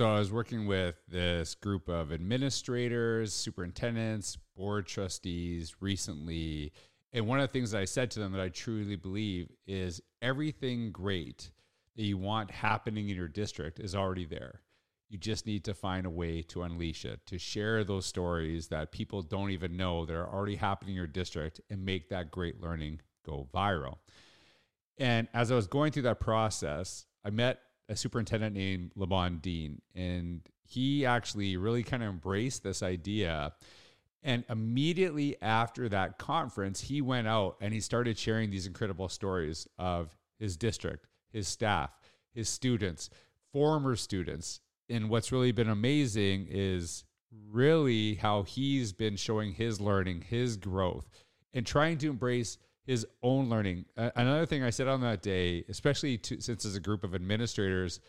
So 0.00 0.08
I 0.08 0.18
was 0.18 0.32
working 0.32 0.66
with 0.66 0.94
this 1.08 1.54
group 1.54 1.86
of 1.90 2.10
administrators, 2.10 3.34
superintendents, 3.34 4.38
board 4.56 4.86
trustees 4.86 5.76
recently. 5.78 6.72
And 7.12 7.26
one 7.26 7.38
of 7.38 7.46
the 7.46 7.52
things 7.52 7.72
that 7.72 7.82
I 7.82 7.84
said 7.84 8.10
to 8.12 8.18
them 8.18 8.32
that 8.32 8.40
I 8.40 8.48
truly 8.48 8.96
believe 8.96 9.50
is 9.66 10.00
everything 10.22 10.90
great 10.90 11.50
that 11.96 12.04
you 12.04 12.16
want 12.16 12.50
happening 12.50 13.10
in 13.10 13.16
your 13.16 13.28
district 13.28 13.78
is 13.78 13.94
already 13.94 14.24
there. 14.24 14.62
You 15.10 15.18
just 15.18 15.44
need 15.44 15.64
to 15.64 15.74
find 15.74 16.06
a 16.06 16.10
way 16.10 16.40
to 16.44 16.62
unleash 16.62 17.04
it, 17.04 17.20
to 17.26 17.36
share 17.36 17.84
those 17.84 18.06
stories 18.06 18.68
that 18.68 18.92
people 18.92 19.20
don't 19.20 19.50
even 19.50 19.76
know 19.76 20.06
that 20.06 20.16
are 20.16 20.32
already 20.32 20.56
happening 20.56 20.94
in 20.94 20.96
your 20.96 21.08
district 21.08 21.60
and 21.68 21.84
make 21.84 22.08
that 22.08 22.30
great 22.30 22.58
learning 22.58 23.02
go 23.26 23.50
viral. 23.52 23.98
And 24.96 25.28
as 25.34 25.52
I 25.52 25.56
was 25.56 25.66
going 25.66 25.92
through 25.92 26.04
that 26.04 26.20
process, 26.20 27.04
I 27.22 27.28
met 27.28 27.60
a 27.90 27.96
superintendent 27.96 28.54
named 28.54 28.92
Lamond 28.94 29.42
Dean, 29.42 29.82
and 29.94 30.40
he 30.62 31.04
actually 31.04 31.56
really 31.56 31.82
kind 31.82 32.02
of 32.02 32.08
embraced 32.08 32.62
this 32.62 32.82
idea. 32.82 33.52
And 34.22 34.44
immediately 34.48 35.36
after 35.42 35.88
that 35.88 36.16
conference, 36.16 36.80
he 36.80 37.02
went 37.02 37.26
out 37.26 37.56
and 37.60 37.74
he 37.74 37.80
started 37.80 38.16
sharing 38.16 38.50
these 38.50 38.66
incredible 38.66 39.08
stories 39.08 39.66
of 39.78 40.16
his 40.38 40.56
district, 40.56 41.08
his 41.32 41.48
staff, 41.48 41.90
his 42.32 42.48
students, 42.48 43.10
former 43.52 43.96
students. 43.96 44.60
And 44.88 45.10
what's 45.10 45.32
really 45.32 45.52
been 45.52 45.68
amazing 45.68 46.46
is 46.48 47.04
really 47.50 48.14
how 48.14 48.44
he's 48.44 48.92
been 48.92 49.16
showing 49.16 49.52
his 49.52 49.80
learning, 49.80 50.24
his 50.28 50.56
growth, 50.56 51.08
and 51.52 51.66
trying 51.66 51.98
to 51.98 52.10
embrace 52.10 52.56
his 52.90 53.06
own 53.22 53.48
learning. 53.48 53.84
Uh, 53.96 54.10
another 54.16 54.44
thing 54.44 54.64
I 54.64 54.70
said 54.70 54.88
on 54.88 55.00
that 55.02 55.22
day, 55.22 55.64
especially 55.68 56.18
to, 56.18 56.40
since 56.40 56.64
as 56.64 56.74
a 56.74 56.80
group 56.80 57.04
of 57.04 57.14
administrators, 57.14 58.00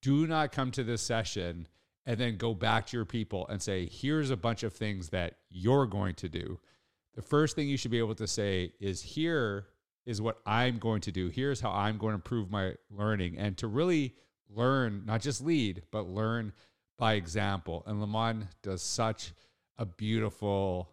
do 0.00 0.28
not 0.28 0.52
come 0.52 0.70
to 0.70 0.84
this 0.84 1.02
session 1.02 1.66
and 2.06 2.18
then 2.18 2.36
go 2.36 2.54
back 2.54 2.86
to 2.86 2.96
your 2.96 3.04
people 3.04 3.48
and 3.48 3.60
say, 3.60 3.88
here's 3.90 4.30
a 4.30 4.36
bunch 4.36 4.62
of 4.62 4.72
things 4.72 5.08
that 5.08 5.38
you're 5.50 5.86
going 5.86 6.14
to 6.14 6.28
do. 6.28 6.60
The 7.16 7.22
first 7.22 7.56
thing 7.56 7.68
you 7.68 7.76
should 7.76 7.90
be 7.90 7.98
able 7.98 8.14
to 8.14 8.28
say 8.28 8.72
is, 8.78 9.02
here 9.02 9.66
is 10.06 10.22
what 10.22 10.38
I'm 10.46 10.78
going 10.78 11.00
to 11.00 11.10
do. 11.10 11.28
Here's 11.28 11.60
how 11.60 11.72
I'm 11.72 11.98
going 11.98 12.12
to 12.12 12.16
improve 12.16 12.48
my 12.48 12.74
learning. 12.90 13.38
And 13.38 13.58
to 13.58 13.66
really 13.66 14.14
learn, 14.48 15.02
not 15.04 15.20
just 15.20 15.42
lead, 15.42 15.82
but 15.90 16.06
learn 16.06 16.52
by 16.96 17.14
example. 17.14 17.82
And 17.86 18.00
Lamond 18.00 18.46
does 18.62 18.84
such 18.84 19.32
a 19.78 19.84
beautiful 19.84 20.91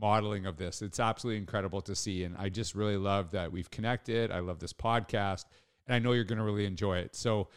modeling 0.00 0.46
of 0.46 0.56
this. 0.56 0.82
It's 0.82 1.00
absolutely 1.00 1.38
incredible 1.38 1.80
to 1.82 1.94
see. 1.94 2.24
And 2.24 2.36
I 2.36 2.48
just 2.48 2.74
really 2.74 2.96
love 2.96 3.30
that 3.32 3.50
we've 3.50 3.70
connected. 3.70 4.30
I 4.30 4.40
love 4.40 4.58
this 4.58 4.72
podcast. 4.72 5.44
And 5.86 5.94
I 5.94 5.98
know 5.98 6.12
you're 6.12 6.24
going 6.24 6.38
to 6.38 6.44
really 6.44 6.66
enjoy 6.66 6.98
it. 6.98 7.16
So 7.16 7.48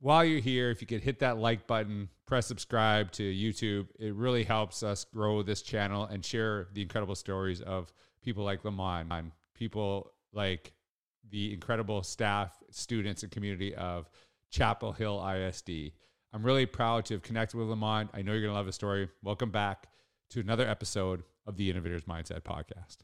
while 0.00 0.24
you're 0.24 0.40
here, 0.40 0.70
if 0.70 0.80
you 0.80 0.86
could 0.86 1.00
hit 1.00 1.20
that 1.20 1.38
like 1.38 1.66
button, 1.66 2.08
press 2.26 2.46
subscribe 2.46 3.12
to 3.12 3.22
YouTube, 3.22 3.86
it 3.98 4.14
really 4.14 4.44
helps 4.44 4.82
us 4.82 5.04
grow 5.04 5.42
this 5.42 5.62
channel 5.62 6.04
and 6.04 6.24
share 6.24 6.68
the 6.72 6.82
incredible 6.82 7.14
stories 7.14 7.60
of 7.60 7.92
people 8.22 8.44
like 8.44 8.64
Lamond, 8.64 9.32
people 9.54 10.12
like 10.32 10.72
the 11.30 11.54
incredible 11.54 12.02
staff, 12.02 12.52
students, 12.70 13.22
and 13.22 13.32
community 13.32 13.74
of 13.74 14.10
Chapel 14.50 14.92
Hill 14.92 15.26
ISD. 15.26 15.92
I'm 16.32 16.42
really 16.44 16.66
proud 16.66 17.04
to 17.06 17.14
have 17.14 17.22
connected 17.22 17.56
with 17.56 17.68
Lamond. 17.68 18.10
I 18.12 18.22
know 18.22 18.32
you're 18.32 18.42
going 18.42 18.52
to 18.52 18.56
love 18.56 18.66
his 18.66 18.74
story. 18.74 19.08
Welcome 19.22 19.50
back 19.50 19.86
to 20.30 20.40
another 20.40 20.68
episode 20.68 21.22
of 21.46 21.56
the 21.56 21.70
Innovators 21.70 22.04
Mindset 22.04 22.42
podcast. 22.42 22.98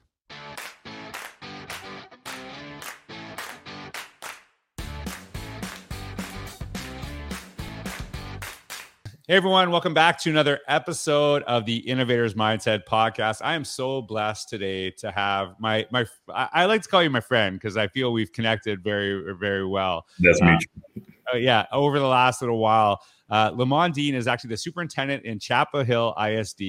Hey 9.30 9.36
everyone, 9.36 9.70
welcome 9.70 9.94
back 9.94 10.18
to 10.22 10.30
another 10.30 10.58
episode 10.66 11.44
of 11.44 11.64
the 11.64 11.76
Innovators 11.76 12.34
Mindset 12.34 12.80
podcast. 12.84 13.40
I 13.44 13.54
am 13.54 13.64
so 13.64 14.02
blessed 14.02 14.48
today 14.48 14.90
to 14.98 15.12
have 15.12 15.54
my 15.60 15.86
my 15.92 16.04
I 16.28 16.64
like 16.64 16.82
to 16.82 16.88
call 16.88 17.00
you 17.00 17.10
my 17.10 17.20
friend 17.20 17.54
because 17.56 17.76
I 17.76 17.86
feel 17.86 18.12
we've 18.12 18.32
connected 18.32 18.82
very 18.82 19.32
very 19.36 19.64
well. 19.64 20.04
That's 20.18 20.42
me. 20.42 20.58
Uh, 21.32 21.36
yeah, 21.36 21.66
over 21.70 22.00
the 22.00 22.08
last 22.08 22.42
little 22.42 22.58
while. 22.58 23.02
Uh, 23.30 23.52
Lamond 23.54 23.94
Dean 23.94 24.16
is 24.16 24.26
actually 24.26 24.48
the 24.48 24.56
superintendent 24.56 25.24
in 25.24 25.38
Chapel 25.38 25.84
Hill 25.84 26.12
ISD. 26.20 26.60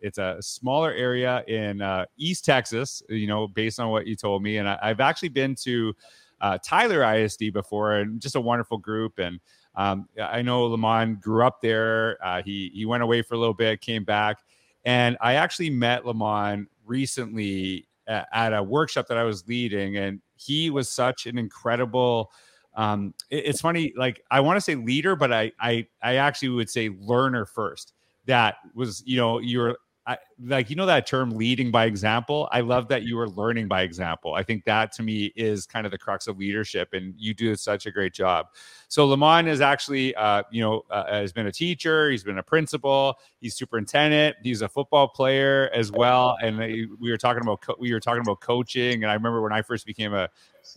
It's 0.00 0.18
a 0.18 0.36
smaller 0.40 0.92
area 0.92 1.42
in 1.48 1.82
uh, 1.82 2.04
East 2.16 2.44
Texas, 2.44 3.02
you 3.08 3.26
know, 3.26 3.48
based 3.48 3.80
on 3.80 3.88
what 3.88 4.06
you 4.06 4.14
told 4.14 4.40
me. 4.40 4.58
And 4.58 4.68
I, 4.68 4.78
have 4.86 5.00
actually 5.00 5.30
been 5.30 5.56
to 5.64 5.92
uh, 6.40 6.58
Tyler 6.64 7.02
ISD 7.12 7.52
before, 7.52 7.94
and 7.94 8.20
just 8.20 8.36
a 8.36 8.40
wonderful 8.40 8.78
group. 8.78 9.18
And 9.18 9.40
um, 9.76 10.08
I 10.20 10.42
know 10.42 10.66
Lamond 10.66 11.20
grew 11.20 11.44
up 11.44 11.60
there. 11.60 12.18
Uh, 12.24 12.42
he 12.42 12.70
he 12.74 12.86
went 12.86 13.02
away 13.02 13.22
for 13.22 13.34
a 13.34 13.38
little 13.38 13.54
bit, 13.54 13.80
came 13.80 14.04
back, 14.04 14.38
and 14.84 15.16
I 15.20 15.34
actually 15.34 15.70
met 15.70 16.06
Lamond 16.06 16.68
recently 16.84 17.86
at, 18.06 18.28
at 18.32 18.52
a 18.52 18.62
workshop 18.62 19.08
that 19.08 19.16
I 19.16 19.24
was 19.24 19.46
leading, 19.48 19.96
and 19.96 20.20
he 20.36 20.70
was 20.70 20.90
such 20.90 21.26
an 21.26 21.38
incredible 21.38 22.30
um, 22.76 23.14
it, 23.30 23.46
it's 23.46 23.60
funny 23.60 23.92
like 23.96 24.22
i 24.30 24.40
want 24.40 24.56
to 24.56 24.60
say 24.60 24.74
leader 24.74 25.16
but 25.16 25.32
I, 25.32 25.52
I 25.60 25.86
i 26.02 26.16
actually 26.16 26.50
would 26.50 26.70
say 26.70 26.90
learner 27.00 27.46
first 27.46 27.92
that 28.26 28.56
was 28.74 29.02
you 29.06 29.16
know 29.16 29.38
you're 29.38 29.76
I, 30.06 30.18
like 30.42 30.70
you 30.70 30.76
know 30.76 30.86
that 30.86 31.06
term 31.06 31.30
leading 31.30 31.70
by 31.70 31.84
example 31.84 32.48
i 32.52 32.60
love 32.60 32.88
that 32.88 33.02
you 33.02 33.18
are 33.18 33.28
learning 33.28 33.68
by 33.68 33.82
example 33.82 34.34
i 34.34 34.42
think 34.42 34.64
that 34.64 34.92
to 34.92 35.02
me 35.02 35.32
is 35.36 35.66
kind 35.66 35.86
of 35.86 35.92
the 35.92 35.98
crux 35.98 36.26
of 36.26 36.38
leadership 36.38 36.88
and 36.92 37.14
you 37.16 37.34
do 37.34 37.54
such 37.54 37.86
a 37.86 37.90
great 37.90 38.12
job 38.12 38.46
so 38.88 39.06
Lamond 39.06 39.48
is 39.48 39.60
actually 39.60 40.14
uh, 40.16 40.42
you 40.50 40.62
know 40.62 40.82
uh, 40.90 41.06
has 41.06 41.32
been 41.32 41.46
a 41.46 41.52
teacher 41.52 42.10
he's 42.10 42.24
been 42.24 42.38
a 42.38 42.42
principal 42.42 43.14
he's 43.40 43.54
superintendent 43.54 44.36
he's 44.42 44.62
a 44.62 44.68
football 44.68 45.08
player 45.08 45.70
as 45.74 45.90
well 45.92 46.36
and 46.42 46.58
we 46.58 47.10
were 47.10 47.16
talking 47.16 47.42
about 47.42 47.60
co- 47.60 47.76
we 47.78 47.92
were 47.92 48.00
talking 48.00 48.22
about 48.22 48.40
coaching 48.40 49.02
and 49.02 49.06
i 49.06 49.14
remember 49.14 49.40
when 49.42 49.52
i 49.52 49.62
first 49.62 49.86
became 49.86 50.14
a 50.14 50.28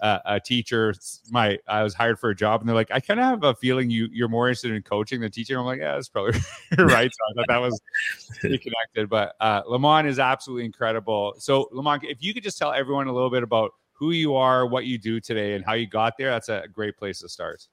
uh, 0.02 0.20
a 0.26 0.40
teacher. 0.40 0.94
My 1.32 1.58
I 1.68 1.84
was 1.84 1.94
hired 1.94 2.20
for 2.20 2.30
a 2.30 2.36
job, 2.36 2.62
and 2.62 2.70
they're 2.70 2.76
like, 2.76 2.92
I 2.92 3.00
kind 3.00 3.20
of 3.20 3.26
have 3.26 3.44
a 3.44 3.56
feeling 3.56 3.90
you 3.90 4.08
you're 4.12 4.28
more 4.28 4.48
interested 4.48 4.72
in 4.72 4.82
coaching 4.84 5.22
than 5.22 5.32
teaching. 5.32 5.58
I'm 5.58 5.66
like, 5.66 5.80
yeah, 5.80 5.94
that's 5.94 6.10
probably 6.10 6.40
right. 6.78 7.12
So 7.12 7.20
I 7.30 7.34
thought 7.36 7.48
that 7.48 7.58
was 7.58 7.82
connected. 8.42 9.10
But 9.10 9.36
uh, 9.40 9.44
Uh, 9.48 9.64
Lamond 9.66 10.10
is 10.10 10.20
absolutely 10.20 10.66
incredible. 10.66 11.34
So 11.38 11.70
Lamond, 11.72 12.04
if 12.04 12.18
you 12.22 12.34
could 12.34 12.44
just 12.44 12.58
tell 12.58 12.74
everyone 12.74 13.08
a 13.08 13.14
little 13.14 13.30
bit 13.30 13.44
about 13.44 13.72
who 13.94 14.12
you 14.12 14.36
are, 14.36 14.68
what 14.68 14.86
you 14.86 14.98
do 14.98 15.22
today, 15.22 15.54
and 15.54 15.64
how 15.64 15.74
you 15.74 15.88
got 15.88 16.18
there, 16.18 16.32
that's 16.32 16.50
a 16.50 16.66
great 16.72 16.98
place 16.98 17.20
to 17.20 17.30
start. 17.30 17.66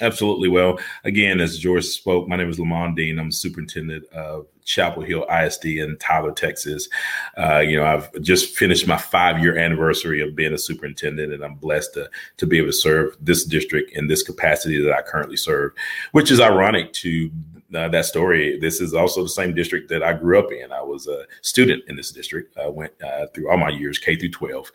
Absolutely. 0.00 0.48
Well, 0.48 0.80
again, 1.04 1.40
as 1.40 1.56
George 1.56 1.84
spoke, 1.84 2.26
my 2.26 2.34
name 2.34 2.50
is 2.50 2.58
Lamond 2.58 2.96
Dean. 2.96 3.18
I'm 3.18 3.30
superintendent 3.30 4.06
of 4.12 4.46
Chapel 4.64 5.02
Hill 5.02 5.26
ISD 5.30 5.66
in 5.66 5.96
Tyler, 5.98 6.32
Texas. 6.32 6.88
Uh, 7.36 7.58
you 7.58 7.76
know, 7.76 7.84
I've 7.84 8.12
just 8.20 8.56
finished 8.56 8.86
my 8.86 8.96
five 8.96 9.40
year 9.40 9.56
anniversary 9.58 10.20
of 10.20 10.36
being 10.36 10.52
a 10.52 10.58
superintendent, 10.58 11.32
and 11.32 11.44
I'm 11.44 11.54
blessed 11.54 11.94
to, 11.94 12.10
to 12.38 12.46
be 12.46 12.58
able 12.58 12.68
to 12.68 12.72
serve 12.72 13.16
this 13.20 13.44
district 13.44 13.92
in 13.92 14.06
this 14.06 14.22
capacity 14.22 14.82
that 14.82 14.92
I 14.92 15.02
currently 15.02 15.36
serve, 15.36 15.72
which 16.12 16.30
is 16.30 16.40
ironic 16.40 16.92
to 16.94 17.30
uh, 17.74 17.88
that 17.88 18.04
story. 18.04 18.58
This 18.58 18.80
is 18.80 18.94
also 18.94 19.22
the 19.22 19.28
same 19.28 19.54
district 19.54 19.88
that 19.90 20.02
I 20.02 20.12
grew 20.12 20.38
up 20.38 20.50
in. 20.52 20.72
I 20.72 20.82
was 20.82 21.06
a 21.06 21.24
student 21.42 21.84
in 21.88 21.96
this 21.96 22.10
district. 22.10 22.56
I 22.58 22.68
went 22.68 22.92
uh, 23.02 23.26
through 23.28 23.50
all 23.50 23.56
my 23.56 23.68
years, 23.68 23.98
K 23.98 24.16
through 24.16 24.30
12, 24.30 24.72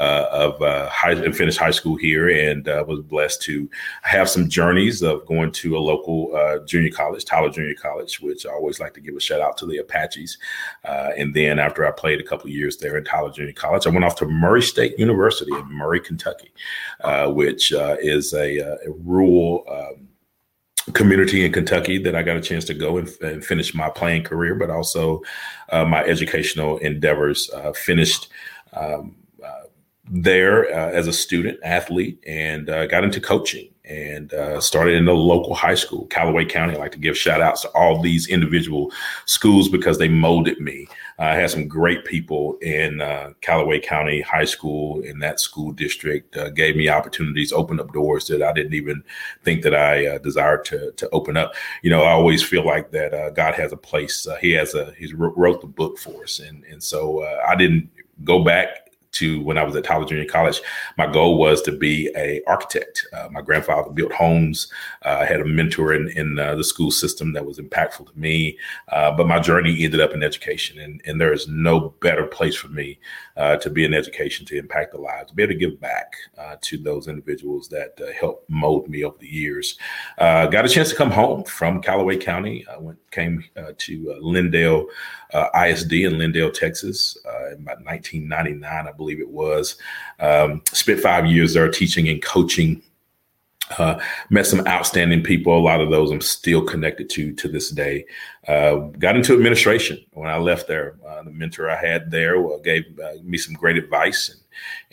uh, 0.00 0.26
of 0.30 0.62
uh, 0.62 0.88
high 0.88 1.12
and 1.12 1.36
finished 1.36 1.58
high 1.58 1.70
school 1.70 1.96
here, 1.96 2.28
and 2.28 2.68
uh, 2.68 2.84
was 2.86 3.00
blessed 3.00 3.42
to 3.42 3.68
have 4.02 4.28
some 4.28 4.48
journeys 4.48 5.02
of 5.02 5.26
going 5.26 5.52
to 5.52 5.76
a 5.76 5.80
local 5.80 6.34
uh, 6.34 6.58
junior 6.60 6.90
college, 6.90 7.24
Tyler 7.24 7.50
Junior 7.50 7.74
College, 7.74 8.20
which 8.20 8.46
I 8.46 8.50
always 8.50 8.80
like 8.80 8.94
to 8.94 9.00
give 9.00 9.16
a 9.16 9.20
shout 9.28 9.40
out 9.40 9.56
to 9.58 9.66
the 9.66 9.78
Apaches. 9.78 10.38
and 10.84 11.34
then 11.34 11.58
after 11.58 11.86
I 11.86 11.90
played 11.90 12.20
a 12.20 12.24
couple 12.24 12.50
years 12.50 12.76
there 12.78 12.96
at 12.96 13.06
Tyler 13.06 13.30
Junior 13.30 13.52
College, 13.52 13.86
I 13.86 13.90
went 13.90 14.04
off 14.04 14.16
to 14.16 14.26
Murray 14.26 14.62
State 14.62 14.98
University 14.98 15.52
in 15.52 15.72
Murray, 15.72 16.00
Kentucky, 16.00 16.52
which 17.26 17.72
is 17.72 18.32
a, 18.32 18.58
a 18.58 18.90
rural. 19.04 19.64
Um, 19.70 20.08
community 20.92 21.44
in 21.44 21.52
Kentucky 21.52 21.98
that 21.98 22.14
I 22.14 22.22
got 22.22 22.36
a 22.36 22.40
chance 22.40 22.64
to 22.66 22.74
go 22.74 22.98
and, 22.98 23.08
and 23.20 23.44
finish 23.44 23.74
my 23.74 23.90
playing 23.90 24.24
career, 24.24 24.54
but 24.54 24.70
also 24.70 25.22
uh, 25.70 25.84
my 25.84 26.02
educational 26.04 26.78
endeavors. 26.78 27.50
Uh, 27.50 27.72
finished 27.72 28.28
um, 28.72 29.16
uh, 29.44 29.64
there 30.10 30.64
uh, 30.66 30.90
as 30.90 31.06
a 31.06 31.12
student 31.12 31.58
athlete 31.62 32.22
and 32.26 32.70
uh, 32.70 32.86
got 32.86 33.04
into 33.04 33.20
coaching 33.20 33.68
and 33.88 34.34
uh, 34.34 34.60
started 34.60 34.94
in 34.94 35.06
the 35.06 35.14
local 35.14 35.54
high 35.54 35.74
school, 35.74 36.06
Callaway 36.06 36.44
County. 36.44 36.74
I 36.74 36.78
like 36.78 36.92
to 36.92 36.98
give 36.98 37.16
shout 37.16 37.40
outs 37.40 37.62
to 37.62 37.68
all 37.70 38.00
these 38.00 38.28
individual 38.28 38.92
schools 39.24 39.68
because 39.68 39.98
they 39.98 40.08
molded 40.08 40.60
me. 40.60 40.86
I 41.18 41.34
had 41.34 41.50
some 41.50 41.66
great 41.66 42.04
people 42.04 42.58
in 42.60 43.00
uh, 43.00 43.32
Callaway 43.40 43.80
County 43.80 44.20
High 44.20 44.44
School 44.44 45.00
in 45.00 45.18
that 45.20 45.40
school 45.40 45.72
district, 45.72 46.36
uh, 46.36 46.50
gave 46.50 46.76
me 46.76 46.88
opportunities, 46.88 47.52
opened 47.52 47.80
up 47.80 47.92
doors 47.92 48.26
that 48.28 48.42
I 48.42 48.52
didn't 48.52 48.74
even 48.74 49.02
think 49.42 49.62
that 49.62 49.74
I 49.74 50.06
uh, 50.06 50.18
desired 50.18 50.64
to, 50.66 50.92
to 50.92 51.08
open 51.10 51.36
up. 51.36 51.54
You 51.82 51.90
know, 51.90 52.02
I 52.02 52.12
always 52.12 52.42
feel 52.42 52.64
like 52.64 52.90
that 52.92 53.14
uh, 53.14 53.30
God 53.30 53.54
has 53.54 53.72
a 53.72 53.76
place. 53.76 54.26
Uh, 54.26 54.36
he 54.36 54.52
has 54.52 54.74
a, 54.74 54.92
he's 54.98 55.14
wrote 55.14 55.60
the 55.60 55.66
book 55.66 55.98
for 55.98 56.22
us. 56.22 56.40
And, 56.40 56.62
and 56.64 56.82
so 56.82 57.24
I 57.46 57.56
didn't 57.56 57.90
go 58.24 58.44
back 58.44 58.87
to 59.18 59.40
when 59.42 59.58
I 59.58 59.64
was 59.64 59.76
at 59.76 59.84
Tyler 59.84 60.06
Junior 60.06 60.24
College, 60.24 60.60
my 60.96 61.06
goal 61.06 61.38
was 61.38 61.62
to 61.62 61.72
be 61.72 62.10
a 62.16 62.40
architect. 62.46 63.06
Uh, 63.12 63.28
my 63.30 63.40
grandfather 63.40 63.90
built 63.90 64.12
homes. 64.12 64.68
Uh, 65.04 65.18
I 65.20 65.24
had 65.24 65.40
a 65.40 65.44
mentor 65.44 65.92
in, 65.92 66.08
in 66.10 66.38
uh, 66.38 66.54
the 66.54 66.64
school 66.64 66.90
system 66.90 67.32
that 67.32 67.44
was 67.44 67.58
impactful 67.58 68.10
to 68.10 68.18
me. 68.18 68.58
Uh, 68.88 69.10
but 69.12 69.26
my 69.26 69.40
journey 69.40 69.84
ended 69.84 70.00
up 70.00 70.12
in 70.12 70.22
education, 70.22 70.78
and, 70.78 71.00
and 71.04 71.20
there 71.20 71.32
is 71.32 71.48
no 71.48 71.94
better 72.00 72.26
place 72.26 72.56
for 72.56 72.68
me 72.68 72.98
uh, 73.36 73.56
to 73.56 73.70
be 73.70 73.84
in 73.84 73.94
education 73.94 74.46
to 74.46 74.58
impact 74.58 74.92
the 74.92 74.98
lives, 74.98 75.30
to 75.30 75.34
be 75.36 75.42
able 75.42 75.52
to 75.52 75.58
give 75.58 75.80
back 75.80 76.14
uh, 76.38 76.56
to 76.60 76.78
those 76.78 77.08
individuals 77.08 77.68
that 77.68 77.98
helped 78.18 78.48
mold 78.48 78.88
me 78.88 79.04
over 79.04 79.18
the 79.18 79.28
years. 79.28 79.78
got 80.18 80.64
a 80.64 80.68
chance 80.68 80.90
to 80.90 80.96
come 80.96 81.10
home 81.10 81.44
from 81.44 81.82
Callaway 81.82 82.16
County. 82.16 82.66
I 82.70 82.78
went 82.78 82.98
came 83.10 83.42
to 83.78 84.20
Lindale 84.22 84.86
ISD 85.32 85.92
in 85.92 86.14
Lindale, 86.14 86.52
Texas, 86.52 87.16
in 87.52 87.60
about 87.60 87.82
1999, 87.84 88.86
I 88.86 88.92
believe 88.92 89.07
it 89.14 89.30
was. 89.30 89.76
Um, 90.20 90.62
spent 90.72 91.00
five 91.00 91.26
years 91.26 91.54
there 91.54 91.68
teaching 91.70 92.08
and 92.08 92.22
coaching. 92.22 92.82
Uh, 93.76 94.00
met 94.30 94.46
some 94.46 94.66
outstanding 94.66 95.22
people. 95.22 95.56
A 95.56 95.60
lot 95.60 95.82
of 95.82 95.90
those 95.90 96.10
I'm 96.10 96.22
still 96.22 96.64
connected 96.64 97.10
to 97.10 97.34
to 97.34 97.48
this 97.48 97.70
day. 97.70 98.06
Uh, 98.46 98.76
got 98.98 99.14
into 99.14 99.34
administration 99.34 100.02
when 100.12 100.30
I 100.30 100.38
left 100.38 100.68
there. 100.68 100.96
Uh, 101.06 101.22
the 101.22 101.30
mentor 101.30 101.68
I 101.68 101.76
had 101.76 102.10
there 102.10 102.42
gave 102.60 102.84
uh, 102.98 103.14
me 103.22 103.36
some 103.36 103.54
great 103.54 103.76
advice 103.76 104.30
and 104.30 104.40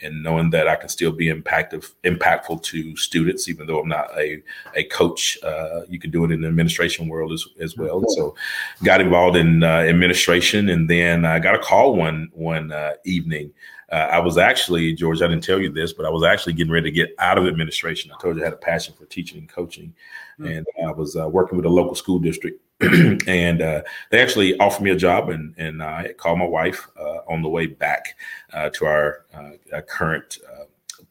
and 0.02 0.22
knowing 0.22 0.50
that 0.52 0.68
I 0.68 0.76
can 0.76 0.90
still 0.90 1.12
be 1.12 1.28
impactful 1.28 1.92
impactful 2.04 2.64
to 2.64 2.96
students, 2.98 3.48
even 3.48 3.68
though 3.68 3.80
I'm 3.80 3.88
not 3.88 4.10
a 4.18 4.42
a 4.76 4.84
coach. 4.86 5.38
Uh, 5.44 5.82
you 5.88 6.00
can 6.00 6.12
do 6.12 6.24
it 6.26 6.32
in 6.32 6.42
the 6.42 6.48
administration 6.48 7.08
world 7.08 7.32
as 7.32 7.46
as 7.60 7.78
well. 7.78 8.04
So, 8.10 8.36
got 8.84 9.02
involved 9.02 9.38
in 9.38 9.64
uh, 9.64 9.68
administration, 9.68 10.70
and 10.70 10.90
then 10.90 11.26
I 11.26 11.40
got 11.40 11.56
a 11.56 11.60
call 11.60 11.96
one 11.96 12.30
one 12.34 12.74
evening 13.06 13.54
uh, 13.92 14.08
I 14.12 14.20
was 14.20 14.38
actually, 14.38 14.94
George, 14.94 15.22
I 15.22 15.28
didn't 15.28 15.44
tell 15.44 15.60
you 15.60 15.72
this, 15.72 15.94
but 15.94 16.06
I 16.06 16.10
was 16.10 16.24
actually 16.24 16.54
getting 16.54 16.74
ready 16.74 16.90
to 16.90 16.96
get 16.96 17.14
out 17.20 17.38
of 17.38 17.46
administration. 17.46 18.12
I 18.12 18.20
told 18.20 18.36
you 18.36 18.42
I 18.42 18.46
had 18.46 18.54
a 18.54 18.58
passion 18.58 18.96
for 18.98 19.06
teaching 19.06 19.38
and 19.38 19.50
coaching. 19.50 19.94
Mm-hmm. 20.40 20.52
And 20.52 20.68
I 20.88 20.92
was 20.92 21.16
uh, 21.16 21.30
working 21.30 21.58
with 21.58 21.66
a 21.66 21.70
local 21.70 21.96
school 21.96 22.20
district. 22.20 22.62
and 23.28 23.62
uh, 23.62 23.82
they 24.12 24.22
actually 24.22 24.58
offered 24.60 24.84
me 24.84 24.92
a 24.92 24.98
job, 24.98 25.30
and, 25.30 25.56
and 25.58 25.82
I 25.82 26.14
called 26.14 26.40
my 26.40 26.46
wife 26.46 26.90
uh, 27.00 27.20
on 27.30 27.42
the 27.42 27.48
way 27.48 27.68
back 27.68 28.16
uh, 28.52 28.70
to 28.72 28.86
our, 28.86 29.26
uh, 29.34 29.82
current 29.88 30.40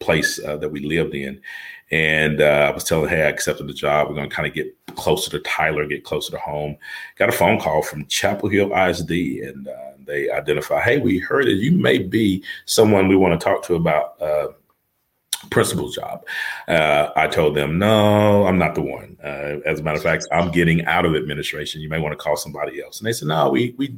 place 0.01 0.37
that 0.37 0.71
we 0.71 0.81
lived 0.81 1.15
in. 1.15 1.41
And 1.91 2.43
I 2.43 2.71
was 2.71 2.85
telling 2.85 3.09
her, 3.09 3.17
hey, 3.17 3.23
I 3.23 3.29
accepted 3.29 3.69
the 3.69 3.73
job. 3.73 4.09
We're 4.09 4.17
going 4.17 4.29
to 4.29 4.35
kind 4.35 4.49
of 4.49 4.55
get 4.55 4.75
closer 4.97 5.31
to 5.31 5.39
Tyler, 5.41 5.87
get 5.87 6.05
closer 6.05 6.33
to 6.33 6.39
home. 6.39 6.77
Got 7.17 7.29
a 7.29 7.33
phone 7.33 7.61
call 7.61 7.83
from 7.83 8.07
Chapel 8.07 8.49
Hill 8.49 8.75
ISD, 8.75 9.11
and 9.11 9.69
they 10.07 10.31
identify, 10.31 10.81
hey, 10.81 10.99
we 10.99 11.19
heard 11.19 11.47
that 11.47 11.55
you 11.55 11.73
may 11.73 11.99
be 11.99 12.43
someone 12.67 13.09
we 13.09 13.17
want 13.17 13.39
to 13.39 13.45
talk 13.45 13.63
to 13.65 13.75
about 13.75 14.21
uh, 14.21 14.49
principal's 15.51 15.95
job. 15.95 16.25
Uh, 16.69 17.11
I 17.17 17.27
told 17.27 17.55
them, 17.55 17.79
no, 17.79 18.47
I'm 18.47 18.59
not 18.59 18.75
the 18.75 18.83
one. 18.83 19.17
Uh, 19.23 19.61
as 19.67 19.81
a 19.81 19.83
matter 19.83 19.97
of 19.97 20.03
fact, 20.03 20.27
I'm 20.33 20.51
getting 20.51 20.85
out 20.87 21.05
of 21.05 21.15
administration. 21.15 21.81
You 21.81 21.89
may 21.89 22.01
want 22.01 22.13
to 22.13 22.17
call 22.17 22.37
somebody 22.37 22.83
else. 22.83 23.01
And 23.01 23.07
they 23.07 23.13
said, 23.13 23.29
no, 23.29 23.51
we 23.51 23.75
we 23.77 23.97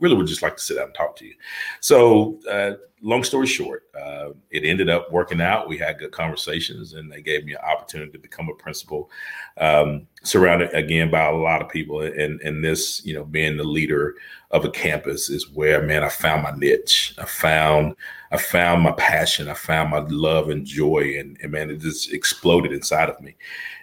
really 0.00 0.16
would 0.16 0.26
just 0.26 0.42
like 0.42 0.56
to 0.56 0.62
sit 0.62 0.76
down 0.76 0.86
and 0.86 0.94
talk 0.94 1.16
to 1.16 1.26
you. 1.26 1.34
So, 1.80 2.38
uh, 2.50 2.72
long 3.02 3.24
story 3.24 3.46
short, 3.46 3.84
uh, 4.00 4.30
it 4.50 4.64
ended 4.64 4.88
up 4.88 5.10
working 5.12 5.40
out. 5.40 5.68
We 5.68 5.78
had 5.78 5.98
good 5.98 6.12
conversations, 6.12 6.94
and 6.94 7.10
they 7.10 7.22
gave 7.22 7.44
me 7.44 7.52
an 7.52 7.60
opportunity 7.60 8.12
to 8.12 8.18
become 8.18 8.48
a 8.48 8.54
principal, 8.54 9.10
um, 9.58 10.06
surrounded 10.22 10.72
again 10.74 11.10
by 11.10 11.26
a 11.26 11.34
lot 11.34 11.62
of 11.62 11.68
people. 11.68 12.02
And 12.02 12.40
and 12.40 12.64
this, 12.64 13.04
you 13.04 13.14
know, 13.14 13.24
being 13.24 13.56
the 13.56 13.64
leader 13.64 14.16
of 14.50 14.64
a 14.64 14.70
campus 14.70 15.28
is 15.28 15.50
where, 15.50 15.82
man, 15.82 16.02
I 16.04 16.08
found 16.08 16.42
my 16.42 16.52
niche. 16.56 17.14
I 17.18 17.24
found 17.24 17.94
I 18.30 18.36
found 18.36 18.82
my 18.82 18.92
passion. 18.92 19.48
I 19.48 19.54
found 19.54 19.90
my 19.90 20.00
love 20.00 20.50
and 20.50 20.64
joy, 20.64 21.16
and, 21.18 21.38
and 21.42 21.52
man, 21.52 21.70
it 21.70 21.80
just 21.80 22.12
exploded 22.12 22.72
inside 22.72 23.08
of 23.08 23.20
me. 23.20 23.36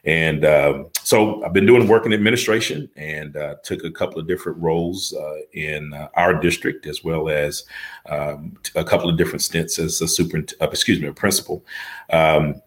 And 0.04 0.46
um, 0.46 0.88
so 1.02 1.44
I've 1.44 1.54
been 1.54 1.66
doing 1.66 1.88
work 1.88 2.06
in 2.06 2.14
administration 2.14 2.90
and 2.96 3.36
uh, 3.36 3.56
took 3.64 3.84
a 3.84 3.92
couple 3.92 4.20
of 4.20 4.28
different 4.28 4.60
roles 4.60 5.14
uh, 5.14 5.38
in 5.54 5.94
uh, 5.94 6.10
our 6.14 6.40
district 6.40 6.86
as 6.86 7.04
well 7.04 7.28
as 7.28 7.64
um, 8.08 8.56
a 8.76 8.84
couple 8.84 9.10
of 9.10 9.18
different 9.18 9.42
stints 9.42 9.80
as 9.80 10.00
a 10.02 10.08
super, 10.08 10.44
uh, 10.62 10.68
excuse 10.70 11.02
me, 11.02 11.08
a 11.08 11.14
principal. 11.14 11.66
Um, 12.12 12.62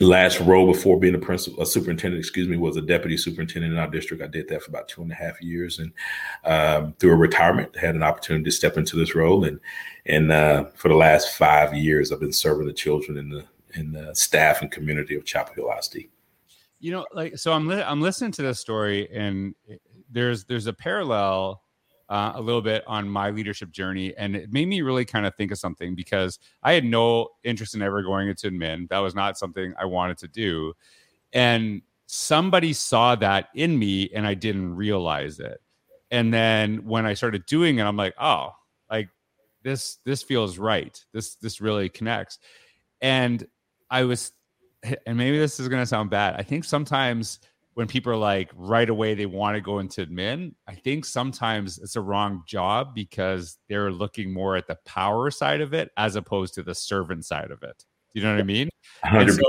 last 0.00 0.40
role 0.40 0.66
before 0.66 0.98
being 0.98 1.14
a 1.14 1.18
principal, 1.18 1.62
a 1.62 1.66
superintendent, 1.66 2.20
excuse 2.20 2.48
me, 2.48 2.56
was 2.56 2.76
a 2.76 2.82
deputy 2.82 3.16
superintendent 3.16 3.72
in 3.72 3.78
our 3.78 3.88
district. 3.88 4.22
I 4.22 4.26
did 4.26 4.48
that 4.48 4.62
for 4.62 4.70
about 4.70 4.88
two 4.88 5.02
and 5.02 5.10
a 5.10 5.14
half 5.14 5.40
years, 5.40 5.78
and 5.78 5.92
um, 6.44 6.94
through 6.94 7.12
a 7.12 7.16
retirement, 7.16 7.74
had 7.76 7.94
an 7.94 8.02
opportunity 8.02 8.44
to 8.44 8.50
step 8.50 8.76
into 8.76 8.96
this 8.96 9.14
role. 9.14 9.44
And 9.44 9.60
and 10.06 10.30
uh, 10.30 10.64
for 10.74 10.88
the 10.88 10.94
last 10.94 11.36
five 11.36 11.74
years, 11.74 12.12
I've 12.12 12.20
been 12.20 12.32
serving 12.32 12.66
the 12.66 12.72
children 12.72 13.16
in 13.18 13.28
the 13.30 13.44
in 13.74 13.92
the 13.92 14.14
staff 14.14 14.62
and 14.62 14.70
community 14.70 15.14
of 15.14 15.24
Chapel 15.24 15.54
Hill 15.54 15.72
ISD. 15.78 15.98
You 16.78 16.92
know, 16.92 17.06
like 17.12 17.38
so, 17.38 17.52
I'm 17.52 17.66
li- 17.66 17.82
I'm 17.82 18.00
listening 18.00 18.32
to 18.32 18.42
this 18.42 18.60
story, 18.60 19.08
and 19.12 19.54
there's 20.10 20.44
there's 20.44 20.66
a 20.66 20.72
parallel 20.72 21.62
uh, 22.08 22.32
a 22.34 22.40
little 22.40 22.62
bit 22.62 22.84
on 22.86 23.08
my 23.08 23.30
leadership 23.30 23.70
journey, 23.70 24.14
and 24.16 24.36
it 24.36 24.52
made 24.52 24.68
me 24.68 24.82
really 24.82 25.04
kind 25.04 25.26
of 25.26 25.34
think 25.34 25.50
of 25.50 25.58
something 25.58 25.94
because 25.94 26.38
I 26.62 26.72
had 26.72 26.84
no 26.84 27.28
interest 27.44 27.74
in 27.74 27.82
ever 27.82 28.02
going 28.02 28.28
into 28.28 28.50
admin. 28.50 28.88
That 28.88 28.98
was 28.98 29.14
not 29.14 29.38
something 29.38 29.74
I 29.78 29.84
wanted 29.86 30.18
to 30.18 30.28
do, 30.28 30.74
and 31.32 31.82
somebody 32.06 32.72
saw 32.72 33.14
that 33.16 33.48
in 33.54 33.78
me, 33.78 34.10
and 34.14 34.26
I 34.26 34.34
didn't 34.34 34.74
realize 34.76 35.40
it. 35.40 35.60
And 36.10 36.32
then 36.32 36.84
when 36.84 37.04
I 37.04 37.14
started 37.14 37.46
doing 37.46 37.78
it, 37.78 37.82
I'm 37.82 37.96
like, 37.96 38.14
oh, 38.20 38.52
like 38.90 39.08
this 39.62 39.98
this 40.04 40.22
feels 40.22 40.58
right. 40.58 41.04
This 41.12 41.34
this 41.36 41.60
really 41.60 41.88
connects. 41.88 42.38
And 43.00 43.46
I 43.90 44.04
was, 44.04 44.32
and 45.06 45.18
maybe 45.18 45.38
this 45.38 45.60
is 45.60 45.68
going 45.68 45.82
to 45.82 45.86
sound 45.86 46.10
bad. 46.10 46.36
I 46.38 46.42
think 46.42 46.64
sometimes 46.64 47.40
when 47.76 47.86
people 47.86 48.10
are 48.10 48.16
like 48.16 48.50
right 48.54 48.88
away 48.88 49.12
they 49.12 49.26
want 49.26 49.54
to 49.54 49.60
go 49.60 49.80
into 49.80 50.04
admin 50.06 50.54
i 50.66 50.74
think 50.74 51.04
sometimes 51.04 51.78
it's 51.78 51.94
a 51.94 52.00
wrong 52.00 52.42
job 52.46 52.94
because 52.94 53.58
they're 53.68 53.92
looking 53.92 54.32
more 54.32 54.56
at 54.56 54.66
the 54.66 54.78
power 54.86 55.30
side 55.30 55.60
of 55.60 55.74
it 55.74 55.90
as 55.98 56.16
opposed 56.16 56.54
to 56.54 56.62
the 56.62 56.74
servant 56.74 57.22
side 57.24 57.50
of 57.50 57.62
it. 57.62 57.84
You 58.14 58.22
know 58.22 58.32
what 58.32 58.40
i 58.40 58.44
mean? 58.44 58.70
So 59.28 59.42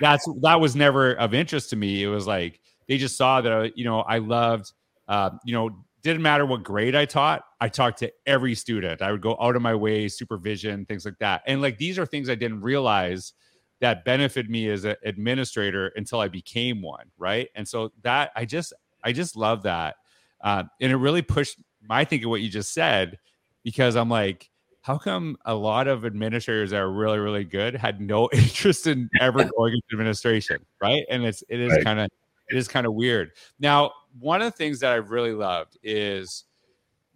that's 0.00 0.26
that 0.42 0.60
was 0.60 0.74
never 0.74 1.12
of 1.12 1.34
interest 1.34 1.68
to 1.70 1.76
me. 1.76 2.02
It 2.02 2.08
was 2.08 2.26
like 2.26 2.60
they 2.88 2.96
just 2.96 3.16
saw 3.18 3.42
that 3.42 3.76
you 3.76 3.84
know 3.84 4.00
i 4.00 4.18
loved 4.18 4.72
uh, 5.06 5.30
you 5.44 5.52
know 5.52 5.70
didn't 6.02 6.22
matter 6.22 6.46
what 6.46 6.62
grade 6.62 6.94
i 6.94 7.04
taught 7.04 7.42
i 7.60 7.68
talked 7.68 7.98
to 7.98 8.10
every 8.26 8.54
student. 8.54 9.02
I 9.02 9.12
would 9.12 9.20
go 9.20 9.36
out 9.38 9.56
of 9.56 9.62
my 9.62 9.74
way 9.74 10.08
supervision 10.08 10.86
things 10.86 11.04
like 11.04 11.18
that. 11.20 11.42
And 11.46 11.60
like 11.60 11.76
these 11.76 11.98
are 11.98 12.06
things 12.06 12.30
i 12.30 12.34
didn't 12.34 12.62
realize 12.62 13.34
that 13.80 14.04
benefited 14.04 14.50
me 14.50 14.68
as 14.68 14.84
an 14.84 14.96
administrator 15.04 15.92
until 15.96 16.20
I 16.20 16.28
became 16.28 16.82
one, 16.82 17.06
right? 17.16 17.48
And 17.54 17.66
so 17.66 17.92
that 18.02 18.32
I 18.34 18.44
just 18.44 18.72
I 19.04 19.12
just 19.12 19.36
love 19.36 19.62
that, 19.62 19.96
uh, 20.42 20.64
and 20.80 20.92
it 20.92 20.96
really 20.96 21.22
pushed 21.22 21.62
my 21.82 22.04
thinking 22.04 22.28
what 22.28 22.40
you 22.40 22.48
just 22.48 22.74
said 22.74 23.18
because 23.62 23.96
I'm 23.96 24.08
like, 24.08 24.50
how 24.82 24.98
come 24.98 25.36
a 25.44 25.54
lot 25.54 25.86
of 25.86 26.04
administrators 26.04 26.70
that 26.70 26.80
are 26.80 26.90
really 26.90 27.18
really 27.18 27.44
good 27.44 27.74
had 27.74 28.00
no 28.00 28.28
interest 28.32 28.86
in 28.86 29.08
ever 29.20 29.44
going 29.56 29.74
into 29.74 29.86
administration, 29.92 30.64
right? 30.80 31.04
And 31.10 31.24
it's 31.24 31.42
it 31.48 31.60
is 31.60 31.72
right. 31.72 31.84
kind 31.84 32.00
of 32.00 32.10
it 32.48 32.56
is 32.56 32.66
kind 32.66 32.86
of 32.86 32.94
weird. 32.94 33.32
Now, 33.60 33.92
one 34.18 34.40
of 34.40 34.50
the 34.50 34.56
things 34.56 34.80
that 34.80 34.92
I've 34.92 35.10
really 35.10 35.34
loved 35.34 35.78
is 35.82 36.44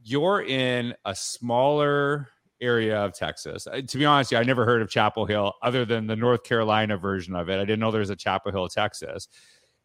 you're 0.04 0.42
in 0.42 0.94
a 1.04 1.14
smaller 1.14 2.28
area 2.62 2.96
of 2.98 3.12
Texas. 3.12 3.64
To 3.64 3.98
be 3.98 4.04
honest, 4.04 4.32
yeah, 4.32 4.38
I 4.38 4.44
never 4.44 4.64
heard 4.64 4.80
of 4.80 4.88
Chapel 4.88 5.26
Hill 5.26 5.52
other 5.62 5.84
than 5.84 6.06
the 6.06 6.16
North 6.16 6.44
Carolina 6.44 6.96
version 6.96 7.34
of 7.34 7.50
it. 7.50 7.56
I 7.56 7.64
didn't 7.64 7.80
know 7.80 7.90
there 7.90 8.00
was 8.00 8.10
a 8.10 8.16
Chapel 8.16 8.52
Hill, 8.52 8.68
Texas. 8.68 9.28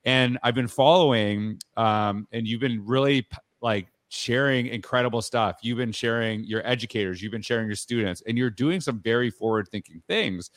And 0.05 0.37
I've 0.43 0.55
been 0.55 0.69
following, 0.69 1.59
um, 1.75 2.27
and 2.31 2.47
you've 2.47 2.61
been 2.61 2.85
really 2.85 3.27
like 3.61 3.87
sharing 4.09 4.67
incredible 4.67 5.21
stuff. 5.21 5.57
You've 5.61 5.79
been 5.79 5.91
sharing 5.91 6.43
your 6.45 6.65
educators, 6.65 7.21
you've 7.21 7.33
been 7.33 7.41
sharing 7.41 7.67
your 7.67 7.75
students, 7.75 8.23
and 8.25 8.37
you're 8.37 8.49
doing 8.49 8.79
some 8.79 9.01
very 9.01 9.29
forward 9.29 9.67
thinking 9.69 10.01
things. 10.07 10.49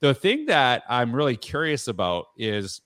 The 0.00 0.14
thing 0.14 0.46
that 0.46 0.84
I'm 0.88 1.12
really 1.12 1.36
curious 1.36 1.88
about 1.88 2.26
is 2.36 2.80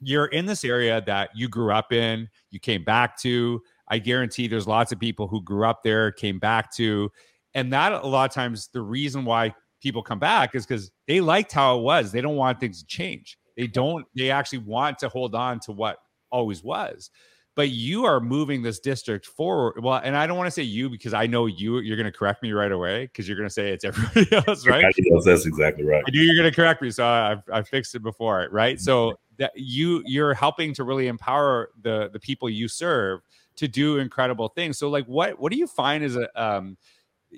you're 0.00 0.26
in 0.26 0.46
this 0.46 0.62
area 0.62 1.02
that 1.06 1.30
you 1.34 1.48
grew 1.48 1.72
up 1.72 1.92
in, 1.92 2.28
you 2.50 2.60
came 2.60 2.84
back 2.84 3.18
to. 3.22 3.62
I 3.88 3.98
guarantee 3.98 4.48
there's 4.48 4.66
lots 4.66 4.92
of 4.92 5.00
people 5.00 5.26
who 5.26 5.42
grew 5.42 5.66
up 5.66 5.82
there, 5.82 6.12
came 6.12 6.38
back 6.38 6.72
to, 6.76 7.10
and 7.54 7.72
that 7.72 7.92
a 7.92 8.06
lot 8.06 8.28
of 8.28 8.34
times 8.34 8.68
the 8.72 8.82
reason 8.82 9.24
why 9.24 9.54
people 9.84 10.02
come 10.02 10.18
back 10.18 10.54
is 10.54 10.66
because 10.66 10.90
they 11.06 11.20
liked 11.20 11.52
how 11.52 11.78
it 11.78 11.82
was. 11.82 12.10
They 12.10 12.20
don't 12.20 12.36
want 12.36 12.58
things 12.58 12.80
to 12.80 12.86
change. 12.86 13.38
They 13.56 13.66
don't, 13.66 14.04
they 14.16 14.30
actually 14.30 14.58
want 14.58 14.98
to 15.00 15.08
hold 15.08 15.34
on 15.34 15.60
to 15.60 15.72
what 15.72 15.98
always 16.30 16.64
was. 16.64 17.10
But 17.54 17.68
you 17.68 18.04
are 18.04 18.18
moving 18.18 18.62
this 18.62 18.80
district 18.80 19.26
forward. 19.26 19.84
Well, 19.84 20.00
and 20.02 20.16
I 20.16 20.26
don't 20.26 20.36
want 20.36 20.48
to 20.48 20.50
say 20.50 20.62
you 20.62 20.90
because 20.90 21.14
I 21.14 21.28
know 21.28 21.46
you, 21.46 21.78
you're 21.78 21.96
going 21.96 22.10
to 22.10 22.18
correct 22.18 22.42
me 22.42 22.50
right 22.50 22.72
away 22.72 23.04
because 23.04 23.28
you're 23.28 23.36
going 23.36 23.48
to 23.48 23.52
say 23.52 23.70
it's 23.70 23.84
everybody 23.84 24.32
else, 24.32 24.66
right? 24.66 24.92
That's 25.24 25.46
exactly 25.46 25.84
right. 25.84 26.02
I 26.04 26.10
knew 26.10 26.22
you're 26.22 26.34
going 26.34 26.50
to 26.50 26.56
correct 26.56 26.82
me. 26.82 26.90
So 26.90 27.04
I, 27.04 27.36
I 27.52 27.62
fixed 27.62 27.94
it 27.94 28.02
before, 28.02 28.48
right? 28.50 28.80
So 28.80 29.14
that 29.38 29.52
you, 29.54 30.02
you're 30.04 30.34
helping 30.34 30.74
to 30.74 30.82
really 30.82 31.06
empower 31.06 31.70
the, 31.82 32.10
the 32.12 32.18
people 32.18 32.50
you 32.50 32.66
serve 32.66 33.20
to 33.56 33.68
do 33.68 33.98
incredible 33.98 34.48
things. 34.48 34.78
So 34.78 34.88
like 34.88 35.06
what, 35.06 35.38
what 35.38 35.52
do 35.52 35.58
you 35.58 35.68
find 35.68 36.02
as 36.02 36.16
a, 36.16 36.28
um, 36.42 36.76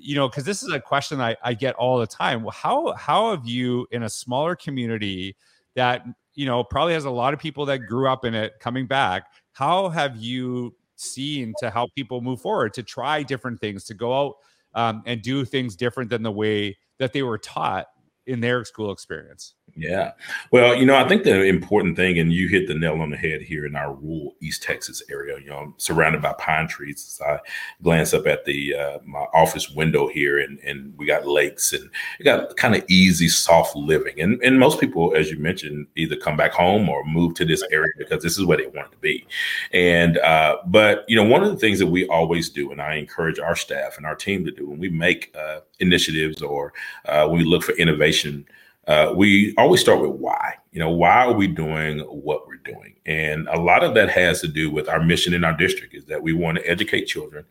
you 0.01 0.15
know, 0.15 0.29
because 0.29 0.45
this 0.45 0.63
is 0.63 0.73
a 0.73 0.81
question 0.81 1.21
I, 1.21 1.37
I 1.43 1.55
get 1.55 1.75
all 1.77 1.99
the 1.99 2.07
time. 2.07 2.47
How 2.53 2.93
how 2.93 3.31
have 3.31 3.47
you 3.47 3.87
in 3.91 4.03
a 4.03 4.09
smaller 4.09 4.57
community 4.57 5.37
that 5.75 6.05
you 6.35 6.47
know 6.47 6.65
probably 6.65 6.95
has 6.95 7.05
a 7.05 7.11
lot 7.11 7.35
of 7.35 7.41
people 7.41 7.67
that 7.67 7.79
grew 7.79 8.09
up 8.09 8.25
in 8.25 8.35
it 8.35 8.55
coming 8.61 8.87
back? 8.87 9.25
How 9.53 9.89
have 9.89 10.17
you 10.17 10.75
seen 10.97 11.55
to 11.59 11.71
help 11.71 11.95
people 11.95 12.21
move 12.21 12.41
forward 12.41 12.75
to 12.75 12.83
try 12.83 13.23
different 13.23 13.61
things 13.61 13.85
to 13.85 13.95
go 13.95 14.27
out 14.27 14.35
um, 14.75 15.03
and 15.07 15.23
do 15.23 15.45
things 15.45 15.77
different 15.77 16.11
than 16.11 16.23
the 16.23 16.33
way 16.33 16.77
that 16.99 17.13
they 17.13 17.23
were 17.23 17.39
taught 17.39 17.87
in 18.27 18.41
their 18.41 18.65
school 18.65 18.91
experience? 18.91 19.55
Yeah. 19.75 20.13
Well, 20.53 20.75
you 20.75 20.87
know, 20.87 20.97
I 20.97 21.07
think 21.07 21.25
the 21.25 21.45
important 21.45 21.97
thing, 21.97 22.19
and 22.19 22.33
you 22.33 22.49
hit 22.49 22.67
the 22.67 22.75
nail 22.75 23.01
on 23.03 23.11
the 23.11 23.17
head 23.17 23.43
here 23.43 23.67
in 23.67 23.77
our 23.77 23.93
rural 23.93 24.35
East 24.41 24.63
Texas 24.63 25.03
area, 25.11 25.39
you 25.39 25.49
know, 25.49 25.75
surrounded 25.77 26.23
by 26.23 26.33
pine 26.39 26.67
trees. 26.67 27.21
As 27.21 27.27
I 27.27 27.41
glance 27.83 28.15
up 28.15 28.27
at 28.27 28.47
the 28.47 28.75
uh, 28.75 28.99
my 29.05 29.27
office 29.35 29.69
window 29.71 30.09
here, 30.09 30.39
and, 30.39 30.59
and 30.61 30.97
we 30.97 31.05
got 31.05 31.27
lakes 31.27 31.75
and 31.75 31.91
we 32.19 32.25
got 32.25 32.57
kind 32.57 32.75
of 32.75 32.85
easy, 32.89 33.29
soft 33.29 33.77
living. 33.77 34.19
And, 34.19 34.43
and 34.43 34.59
most 34.59 34.81
people, 34.81 35.15
as 35.15 35.31
you 35.31 35.39
mentioned, 35.39 35.89
either 35.95 36.17
come 36.17 36.39
back 36.39 36.53
home 36.53 36.89
or 36.89 37.05
move 37.05 37.35
to 37.35 37.45
this 37.45 37.63
area 37.71 37.93
because 37.99 38.23
this 38.23 38.39
is 38.39 38.47
where 38.47 38.57
they 38.57 38.69
want 38.69 38.91
to 38.93 38.99
be. 38.99 39.27
And, 39.73 40.17
uh, 40.19 40.57
but, 40.67 41.05
you 41.07 41.17
know, 41.17 41.25
one 41.25 41.43
of 41.43 41.51
the 41.51 41.59
things 41.59 41.79
that 41.81 41.87
we 41.87 42.09
always 42.09 42.49
do, 42.49 42.73
and 42.73 42.81
I 42.81 42.95
encourage 42.95 43.39
our 43.39 43.57
staff 43.57 43.99
and 43.99 44.07
our 44.07 44.17
team 44.17 44.43
to 44.47 44.51
do 44.51 44.71
when 44.71 44.79
we 44.79 44.89
make 44.89 45.35
uh, 45.39 45.61
initiatives 45.81 46.41
or 46.41 46.73
uh, 47.05 47.27
when 47.27 47.41
we 47.41 47.45
look 47.45 47.63
for 47.63 47.73
innovation, 47.73 48.47
uh, 48.87 49.13
we 49.17 49.55
always 49.57 49.81
start 49.81 50.01
with 50.01 50.13
why. 50.13 50.55
You 50.73 50.81
know, 50.81 50.91
why 50.91 51.25
are 51.25 51.33
we 51.33 51.47
doing 51.47 52.01
what 52.01 52.47
we're 52.47 52.57
doing? 52.57 52.95
And 53.07 53.49
a 53.49 53.59
lot 53.59 53.83
of 53.83 53.95
that 53.95 54.11
has 54.11 54.41
to 54.43 54.49
do 54.49 54.71
with 54.71 54.89
our 54.89 55.03
mission 55.03 55.35
in 55.35 55.45
our 55.45 55.55
district 55.55 55.95
is 55.95 56.05
that 56.07 56.23
we 56.23 56.33
want 56.33 56.59
to 56.59 56.69
educate 56.69 57.07
children 57.07 57.45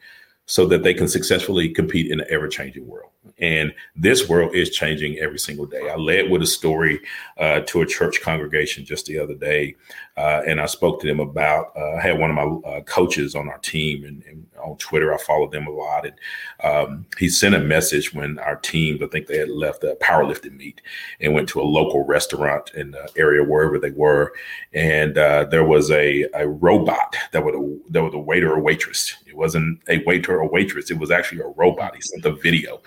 so 0.46 0.66
that 0.68 0.84
they 0.84 0.94
can 0.94 1.08
successfully 1.08 1.70
compete 1.70 2.12
in 2.12 2.20
an 2.20 2.28
ever 2.30 2.48
changing 2.48 2.88
world. 2.88 3.12
And 3.40 3.74
this 3.96 4.30
world 4.30 4.56
is 4.56 4.70
changing 4.70 5.18
every 5.18 5.40
single 5.40 5.66
day. 5.66 5.90
I 5.90 5.96
led 5.96 6.30
with 6.30 6.42
a 6.42 6.48
story 6.48 7.02
uh, 7.38 7.62
to 7.62 7.82
a 7.82 7.86
church 7.86 8.22
congregation 8.22 8.86
just 8.86 9.08
the 9.08 9.20
other 9.20 9.34
day, 9.34 9.76
uh, 10.16 10.42
and 10.48 10.62
I 10.62 10.68
spoke 10.68 11.02
to 11.02 11.08
them 11.08 11.20
about. 11.20 11.72
Uh, 11.76 11.96
I 11.96 12.02
had 12.02 12.20
one 12.20 12.30
of 12.30 12.36
my 12.36 12.70
uh, 12.70 12.82
coaches 12.82 13.36
on 13.36 13.50
our 13.50 13.58
team, 13.58 14.06
and, 14.06 14.24
and, 14.24 14.46
on 14.64 14.78
Twitter, 14.78 15.14
I 15.14 15.18
follow 15.18 15.48
them 15.48 15.68
a 15.68 15.72
lot. 15.72 16.08
And 16.08 16.16
um, 16.64 17.06
he 17.20 17.30
sent 17.30 17.54
a 17.54 17.60
message 17.60 18.16
when 18.16 18.40
our 18.40 18.56
team, 18.56 18.98
I 19.04 19.06
think 19.08 19.28
they 19.28 19.38
had 19.38 19.50
left 19.50 19.84
a 19.84 19.96
powerlifting 20.02 20.56
meet 20.56 20.82
and 21.20 21.36
went 21.36 21.50
to 21.50 21.62
a 21.62 21.64
local 21.64 22.04
restaurant 22.06 22.72
in 22.74 22.92
the 22.92 23.08
area 23.16 23.44
wherever 23.44 23.78
they 23.78 23.92
were, 23.92 24.34
and 24.74 25.18
uh, 25.18 25.46
there 25.46 25.66
was 25.66 25.92
a, 25.92 26.26
a 26.34 26.48
robot 26.48 27.16
that 27.32 27.44
was 27.44 27.54
a 27.54 27.92
that 27.92 28.04
was 28.04 28.14
a 28.14 28.20
waiter 28.20 28.54
or 28.54 28.60
waitress. 28.60 29.16
It 29.28 29.36
wasn't 29.36 29.82
a 29.90 30.04
waiter 30.06 30.35
or 30.40 30.50
waitress; 30.50 30.92
it 30.92 30.98
was 30.98 31.12
actually 31.12 31.42
a 31.42 31.48
robot. 31.48 31.96
He 31.96 32.02
sent 32.02 32.26
a 32.26 32.34
video 32.34 32.82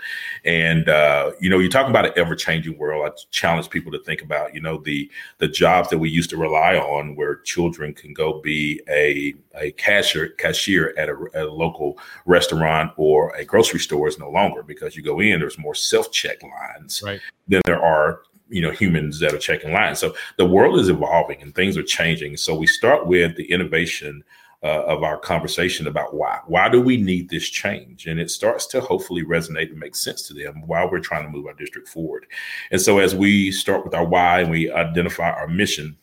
and 0.45 0.87
uh, 0.87 1.31
you 1.39 1.49
know, 1.49 1.59
you 1.59 1.69
talk 1.69 1.89
about 1.89 2.05
an 2.05 2.13
ever 2.15 2.35
changing 2.35 2.77
world. 2.77 3.05
I 3.05 3.15
challenge 3.31 3.69
people 3.69 3.91
to 3.91 3.99
think 3.99 4.21
about, 4.21 4.53
you 4.53 4.61
know, 4.61 4.77
the 4.77 5.09
the 5.39 5.47
jobs 5.47 5.89
that 5.89 5.97
we 5.97 6.09
used 6.09 6.29
to 6.31 6.37
rely 6.37 6.77
on, 6.77 7.15
where 7.15 7.37
children 7.37 7.93
can 7.93 8.13
go 8.13 8.39
be 8.41 8.81
a 8.89 9.33
a 9.55 9.71
cashier 9.71 10.29
cashier 10.29 10.93
at 10.97 11.09
a, 11.09 11.15
at 11.33 11.45
a 11.45 11.51
local 11.51 11.97
restaurant 12.25 12.91
or 12.97 13.35
a 13.35 13.43
grocery 13.43 13.79
store 13.79 14.07
is 14.07 14.19
no 14.19 14.29
longer 14.29 14.63
because 14.63 14.95
you 14.95 15.03
go 15.03 15.19
in, 15.19 15.39
there's 15.39 15.57
more 15.57 15.75
self 15.75 16.11
check 16.11 16.41
lines 16.41 17.01
right. 17.05 17.19
than 17.47 17.61
there 17.65 17.83
are 17.83 18.21
you 18.49 18.61
know 18.61 18.71
humans 18.71 19.19
that 19.19 19.31
are 19.31 19.37
checking 19.37 19.71
lines 19.71 19.99
so 19.99 20.15
the 20.37 20.45
world 20.45 20.79
is 20.79 20.89
evolving 20.89 21.39
and 21.39 21.53
things 21.53 21.77
are 21.77 21.83
changing 21.83 22.35
so 22.35 22.55
we 22.55 22.65
start 22.65 23.05
with 23.05 23.35
the 23.35 23.51
innovation 23.51 24.23
uh, 24.63 24.83
of 24.83 25.03
our 25.03 25.17
conversation 25.17 25.87
about 25.87 26.13
why. 26.13 26.39
Why 26.47 26.69
do 26.69 26.81
we 26.81 26.97
need 26.97 27.29
this 27.29 27.47
change? 27.47 28.07
And 28.07 28.19
it 28.19 28.29
starts 28.29 28.65
to 28.67 28.81
hopefully 28.81 29.23
resonate 29.23 29.69
and 29.69 29.79
make 29.79 29.95
sense 29.95 30.27
to 30.27 30.33
them 30.33 30.67
while 30.67 30.89
we're 30.89 30.99
trying 30.99 31.23
to 31.23 31.29
move 31.29 31.45
our 31.45 31.53
district 31.53 31.87
forward. 31.87 32.25
And 32.71 32.81
so 32.81 32.99
as 32.99 33.15
we 33.15 33.51
start 33.51 33.85
with 33.85 33.93
our 33.93 34.05
why 34.05 34.41
and 34.41 34.51
we 34.51 34.71
identify 34.71 35.31
our 35.31 35.47
mission, 35.47 35.97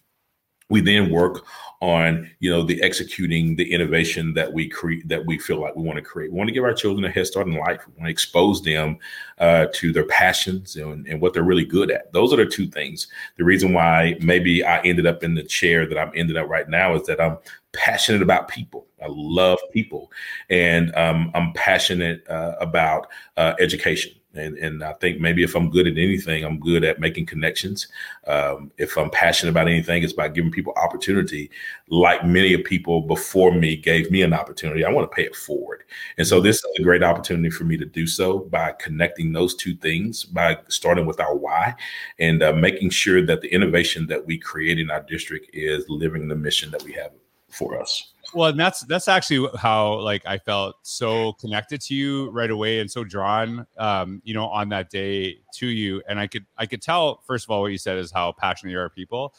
we 0.69 0.81
then 0.81 1.11
work 1.11 1.45
on 1.81 2.29
you 2.41 2.51
know 2.51 2.63
the 2.63 2.83
executing 2.83 3.55
the 3.57 3.73
innovation 3.73 4.33
that 4.33 4.51
we 4.51 4.69
create 4.69 5.07
that 5.07 5.25
we 5.27 5.39
feel 5.39 5.61
like 5.61 5.77
we 5.77 5.83
want 5.83 5.97
to 5.97 6.03
create 6.03 6.33
we 6.33 6.37
want 6.37 6.49
to 6.49 6.55
give 6.55 6.65
our 6.65 6.73
children 6.73 7.05
a 7.05 7.11
head 7.11 7.27
start 7.27 7.47
in 7.47 7.55
life 7.55 7.87
we 7.87 7.93
want 7.99 8.07
to 8.07 8.11
expose 8.11 8.63
them 8.63 8.97
uh, 9.39 9.67
to 9.75 9.93
their 9.93 10.07
passions 10.07 10.77
and, 10.77 11.07
and, 11.07 11.21
what 11.21 11.35
they're 11.35 11.43
really 11.43 11.65
good 11.65 11.91
at 11.91 12.11
those 12.13 12.33
are 12.33 12.37
the 12.37 12.47
two 12.47 12.67
things 12.67 13.09
the 13.37 13.45
reason 13.45 13.75
why 13.75 14.17
maybe 14.21 14.65
i 14.65 14.81
ended 14.81 15.07
up 15.07 15.23
in 15.23 15.35
the 15.35 15.43
chair 15.43 15.87
that 15.87 15.99
i'm 15.99 16.11
ended 16.15 16.37
up 16.37 16.49
right 16.49 16.69
now 16.69 16.95
is 16.95 17.07
that 17.07 17.21
i'm 17.21 17.37
passionate 17.76 18.23
about 18.23 18.49
people. 18.49 18.87
I 19.02 19.06
love 19.09 19.59
people, 19.73 20.11
and 20.50 20.95
um, 20.97 21.30
I'm 21.35 21.52
passionate 21.52 22.26
uh, 22.28 22.54
about 22.61 23.09
uh, 23.37 23.54
education. 23.61 24.12
And, 24.37 24.59
and 24.59 24.85
I 24.85 24.92
think 24.95 25.21
maybe 25.21 25.42
if 25.42 25.54
I'm 25.54 25.71
good 25.71 25.87
at 25.87 25.95
anything, 25.97 26.45
I'm 26.45 26.59
good 26.61 26.85
at 26.85 27.00
making 27.00 27.26
connections. 27.26 27.88
Um, 28.26 28.71
if 28.78 28.97
I'm 28.97 29.11
passionate 29.11 29.50
about 29.50 29.68
anything, 29.68 30.02
it's 30.02 30.12
about 30.12 30.35
giving 30.35 30.50
people 30.50 30.75
opportunity. 30.76 31.50
Like 31.88 32.25
many 32.25 32.52
of 32.54 32.64
people 32.64 33.02
before 33.02 33.52
me 33.52 33.76
gave 33.76 34.11
me 34.11 34.23
an 34.23 34.33
opportunity, 34.33 34.85
I 34.85 34.90
want 34.90 35.11
to 35.11 35.14
pay 35.14 35.25
it 35.25 35.35
forward. 35.35 35.85
And 36.18 36.26
so 36.26 36.40
this 36.40 36.56
is 36.56 36.66
a 36.78 36.83
great 36.83 37.02
opportunity 37.02 37.50
for 37.50 37.64
me 37.64 37.76
to 37.78 37.87
do 37.87 38.06
so 38.06 38.40
by 38.40 38.73
connecting 38.73 39.33
those 39.33 39.54
two 39.54 39.75
things, 39.76 40.25
by 40.25 40.59
starting 40.68 41.06
with 41.06 41.21
our 41.21 41.35
why 41.35 41.75
and 42.18 42.42
uh, 42.42 42.52
making 42.52 42.90
sure 42.90 43.25
that 43.25 43.40
the 43.40 43.52
innovation 43.52 44.06
that 44.09 44.26
we 44.26 44.38
create 44.38 44.78
in 44.78 44.90
our 44.90 45.02
district 45.02 45.50
is 45.52 45.85
living 45.88 46.28
the 46.28 46.37
mission 46.37 46.71
that 46.71 46.83
we 46.83 46.92
have 46.92 47.12
for 47.50 47.81
us. 47.81 48.12
Well, 48.35 48.50
and 48.50 48.59
that's 48.59 48.81
that's 48.81 49.09
actually 49.09 49.49
how 49.57 50.00
like 50.00 50.23
I 50.26 50.38
felt 50.38 50.76
so 50.83 51.35
connected 51.35 51.81
to 51.83 51.95
you 51.95 52.31
right 52.31 52.50
away 52.50 52.81
and 52.81 52.91
so 52.91 53.05
drawn, 53.05 53.67
um, 53.79 54.21
you 54.25 54.35
know, 54.35 54.47
on 54.47 54.69
that 54.71 54.91
day 54.91 55.38
to 55.55 55.67
you. 55.67 56.03
And 56.09 56.19
I 56.19 56.26
could 56.26 56.45
I 56.59 56.67
could 56.67 56.83
tell 56.83 57.23
first 57.26 57.47
of 57.47 57.50
all 57.50 57.62
what 57.62 57.73
you 57.73 57.79
said 57.79 57.99
is 57.99 58.11
how 58.11 58.33
passionate 58.33 58.73
you 58.73 58.81
are 58.81 58.91
people. 58.91 59.35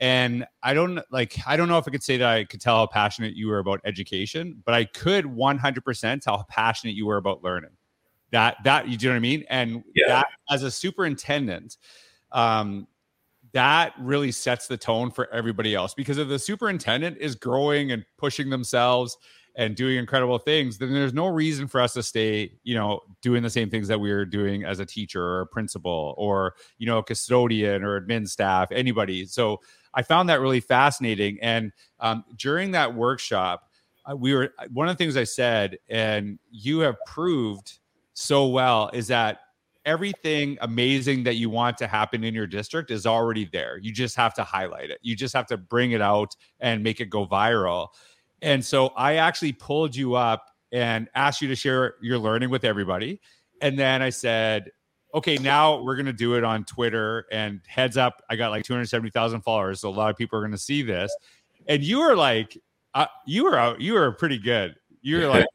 And 0.00 0.46
I 0.62 0.74
don't 0.74 1.00
like 1.10 1.36
I 1.46 1.56
don't 1.56 1.68
know 1.68 1.78
if 1.78 1.88
I 1.88 1.90
could 1.90 2.04
say 2.04 2.16
that 2.18 2.28
I 2.28 2.44
could 2.44 2.60
tell 2.60 2.76
how 2.76 2.86
passionate 2.86 3.34
you 3.34 3.48
were 3.48 3.58
about 3.58 3.80
education, 3.84 4.62
but 4.64 4.74
I 4.74 4.84
could 4.84 5.24
100% 5.24 6.22
tell 6.22 6.36
how 6.38 6.46
passionate 6.48 6.94
you 6.94 7.06
were 7.06 7.16
about 7.16 7.42
learning. 7.42 7.70
That 8.30 8.58
that 8.64 8.88
you 8.88 8.96
do 8.96 9.08
know 9.08 9.14
what 9.14 9.16
I 9.16 9.20
mean? 9.20 9.44
And 9.50 9.82
yeah. 9.94 10.08
that 10.08 10.28
as 10.50 10.62
a 10.62 10.70
superintendent, 10.70 11.78
um, 12.30 12.86
that 13.58 13.92
really 13.98 14.30
sets 14.30 14.68
the 14.68 14.76
tone 14.76 15.10
for 15.10 15.28
everybody 15.32 15.74
else 15.74 15.92
because 15.92 16.16
if 16.16 16.28
the 16.28 16.38
superintendent 16.38 17.18
is 17.18 17.34
growing 17.34 17.90
and 17.90 18.04
pushing 18.16 18.48
themselves 18.48 19.18
and 19.56 19.74
doing 19.74 19.98
incredible 19.98 20.38
things 20.38 20.78
then 20.78 20.94
there's 20.94 21.12
no 21.12 21.26
reason 21.26 21.66
for 21.66 21.80
us 21.80 21.92
to 21.92 22.00
stay 22.00 22.52
you 22.62 22.76
know 22.76 23.00
doing 23.20 23.42
the 23.42 23.50
same 23.50 23.68
things 23.68 23.88
that 23.88 23.98
we 23.98 24.12
are 24.12 24.24
doing 24.24 24.62
as 24.62 24.78
a 24.78 24.86
teacher 24.86 25.20
or 25.20 25.40
a 25.40 25.46
principal 25.48 26.14
or 26.16 26.54
you 26.78 26.86
know 26.86 26.98
a 26.98 27.02
custodian 27.02 27.82
or 27.82 28.00
admin 28.00 28.28
staff 28.28 28.70
anybody. 28.70 29.26
So 29.26 29.60
i 29.92 30.02
found 30.02 30.28
that 30.28 30.40
really 30.40 30.60
fascinating. 30.60 31.38
And 31.42 31.72
um, 31.98 32.24
during 32.36 32.70
that 32.70 32.94
workshop 32.94 33.68
uh, 34.08 34.14
we 34.14 34.34
were 34.36 34.52
one 34.72 34.88
of 34.88 34.96
the 34.96 35.02
things 35.02 35.16
i 35.16 35.24
said 35.24 35.76
and 35.88 36.38
you 36.52 36.78
have 36.78 36.94
proved 37.06 37.80
so 38.14 38.46
well 38.46 38.88
is 38.92 39.08
that 39.08 39.40
everything 39.88 40.58
amazing 40.60 41.24
that 41.24 41.36
you 41.36 41.48
want 41.48 41.78
to 41.78 41.86
happen 41.86 42.22
in 42.22 42.34
your 42.34 42.46
district 42.46 42.90
is 42.90 43.06
already 43.06 43.48
there. 43.50 43.78
You 43.78 43.90
just 43.90 44.16
have 44.16 44.34
to 44.34 44.44
highlight 44.44 44.90
it. 44.90 44.98
You 45.00 45.16
just 45.16 45.32
have 45.32 45.46
to 45.46 45.56
bring 45.56 45.92
it 45.92 46.02
out 46.02 46.36
and 46.60 46.84
make 46.84 47.00
it 47.00 47.06
go 47.06 47.26
viral. 47.26 47.88
And 48.42 48.62
so 48.62 48.88
I 48.88 49.14
actually 49.14 49.52
pulled 49.52 49.96
you 49.96 50.14
up 50.14 50.44
and 50.72 51.08
asked 51.14 51.40
you 51.40 51.48
to 51.48 51.56
share 51.56 51.94
your 52.02 52.18
learning 52.18 52.50
with 52.50 52.64
everybody. 52.64 53.18
And 53.62 53.78
then 53.78 54.02
I 54.02 54.10
said, 54.10 54.70
okay, 55.14 55.38
now 55.38 55.82
we're 55.82 55.96
going 55.96 56.04
to 56.04 56.12
do 56.12 56.34
it 56.34 56.44
on 56.44 56.64
Twitter. 56.64 57.24
And 57.32 57.62
heads 57.66 57.96
up, 57.96 58.22
I 58.28 58.36
got 58.36 58.50
like 58.50 58.64
270,000 58.64 59.40
followers. 59.40 59.80
So 59.80 59.88
a 59.88 59.90
lot 59.90 60.10
of 60.10 60.16
people 60.16 60.38
are 60.38 60.42
going 60.42 60.52
to 60.52 60.58
see 60.58 60.82
this. 60.82 61.16
And 61.66 61.82
you 61.82 62.00
were 62.00 62.14
like, 62.14 62.58
uh, 62.92 63.06
you 63.26 63.44
were 63.44 63.58
out, 63.58 63.80
you 63.80 63.94
were 63.94 64.12
pretty 64.12 64.38
good. 64.38 64.74
You 65.00 65.16
were 65.16 65.28
like, 65.28 65.46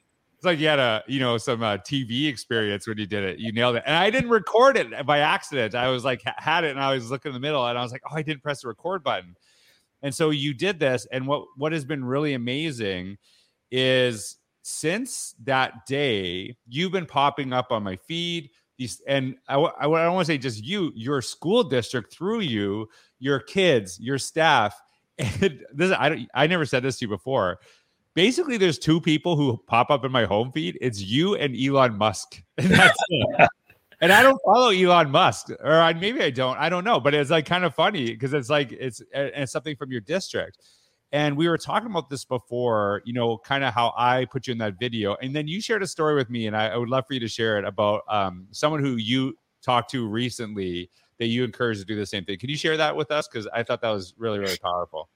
it's 0.44 0.46
like 0.46 0.60
you 0.60 0.68
had 0.68 0.80
a 0.80 1.02
you 1.08 1.22
know 1.22 1.38
some 1.38 1.64
uh, 1.64 1.78
TV 1.78 2.28
experience 2.28 2.86
when 2.86 2.98
you 2.98 3.06
did 3.06 3.24
it. 3.24 3.40
You 3.40 3.54
nailed 3.54 3.78
it, 3.78 3.84
and 3.86 3.96
I 3.96 4.10
didn't 4.10 4.30
record 4.30 4.76
it 4.76 5.06
by 5.06 5.20
accident. 5.20 5.74
I 5.74 5.88
was 5.88 6.04
like 6.04 6.22
had 6.36 6.66
it, 6.66 6.72
and 6.72 6.82
I 6.82 6.94
was 6.94 7.10
looking 7.10 7.30
in 7.30 7.34
the 7.34 7.40
middle, 7.40 7.66
and 7.66 7.78
I 7.78 7.82
was 7.82 7.94
like, 7.94 8.02
oh, 8.12 8.14
I 8.14 8.24
didn't 8.24 8.44
press 8.44 8.62
the 8.62 8.68
record 8.68 9.06
button. 9.06 9.38
And 10.02 10.14
so 10.14 10.32
you 10.32 10.54
did 10.54 10.82
this, 10.82 11.08
and 11.14 11.26
what 11.28 11.46
what 11.56 11.72
has 11.72 11.86
been 11.86 12.04
really 12.04 12.34
amazing 12.34 13.18
is 13.72 14.36
since 14.64 15.34
that 15.46 15.86
day, 15.86 16.58
you've 16.68 16.92
been 16.92 17.06
popping 17.06 17.54
up 17.54 17.72
on 17.72 17.82
my 17.82 17.96
feed. 17.96 18.50
These 18.78 19.02
and 19.08 19.38
I, 19.48 19.56
I, 19.56 19.86
I 19.88 20.04
don't 20.04 20.14
want 20.14 20.28
to 20.28 20.34
say 20.34 20.38
just 20.38 20.62
you, 20.62 20.92
your 20.94 21.22
school 21.22 21.64
district 21.64 22.14
through 22.14 22.42
you, 22.42 22.90
your 23.20 23.40
kids, 23.40 23.98
your 23.98 24.18
staff. 24.18 24.78
And 25.20 25.64
this 25.72 25.96
I 25.98 26.10
don't 26.10 26.28
I 26.34 26.48
never 26.48 26.66
said 26.66 26.84
this 26.84 26.98
to 26.98 27.06
you 27.06 27.10
before 27.10 27.60
basically 28.14 28.58
there's 28.58 28.80
two 28.80 29.02
people 29.02 29.36
who 29.36 29.62
pop 29.68 29.90
up 29.90 30.06
in 30.06 30.12
my 30.12 30.26
home 30.26 30.52
feed. 30.52 30.78
It's 30.82 31.02
you 31.02 31.36
and 31.36 31.56
Elon 31.56 31.98
Musk. 31.98 32.42
And 32.58 32.70
that's 32.70 32.98
it. 33.10 33.50
and 34.02 34.14
I 34.14 34.22
don't 34.22 34.40
follow 34.46 34.70
Elon 34.70 35.10
Musk, 35.10 35.50
or 35.60 35.80
I, 35.80 35.94
maybe 35.94 36.22
I 36.22 36.30
don't. 36.30 36.58
I 36.58 36.70
don't 36.70 36.84
know, 36.84 37.00
but 37.00 37.14
it's 37.14 37.32
like 37.32 37.46
kind 37.46 37.64
of 37.64 37.74
funny 37.74 38.06
because 38.08 38.34
it's 38.34 38.50
like 38.50 38.72
it's, 38.72 39.02
it's 39.12 39.52
something 39.52 39.76
from 39.76 39.92
your 39.92 40.02
district. 40.02 40.60
And 41.12 41.38
we 41.38 41.48
were 41.48 41.60
talking 41.60 41.92
about 41.92 42.10
this 42.10 42.26
before, 42.26 43.04
you 43.06 43.14
know, 43.14 43.38
kind 43.38 43.64
of 43.64 43.74
how 43.74 43.94
I 43.96 44.26
put 44.26 44.48
you 44.48 44.52
in 44.52 44.58
that 44.58 44.80
video. 44.80 45.16
And 45.22 45.36
then 45.36 45.48
you 45.48 45.62
shared 45.62 45.84
a 45.84 45.88
story 45.88 46.16
with 46.16 46.30
me, 46.30 46.48
and 46.48 46.56
I, 46.58 46.70
I 46.70 46.78
would 46.78 46.90
love 46.90 47.06
for 47.08 47.14
you 47.14 47.20
to 47.20 47.28
share 47.28 47.60
it 47.60 47.66
about 47.66 48.02
um, 48.08 48.48
someone 48.52 48.82
who 48.84 48.96
you 48.96 49.38
talked 49.62 49.92
to 49.92 50.08
recently 50.08 50.90
that 51.20 51.28
you 51.28 51.44
encouraged 51.44 51.80
to 51.82 51.86
do 51.86 51.96
the 51.96 52.06
same 52.06 52.26
thing. 52.26 52.40
Can 52.40 52.50
you 52.50 52.58
share 52.58 52.78
that 52.78 52.96
with 52.96 53.12
us? 53.12 53.28
Because 53.28 53.48
I 53.54 53.64
thought 53.64 53.82
that 53.82 53.90
was 53.90 54.14
really, 54.18 54.40
really 54.40 54.58
powerful. 54.58 55.10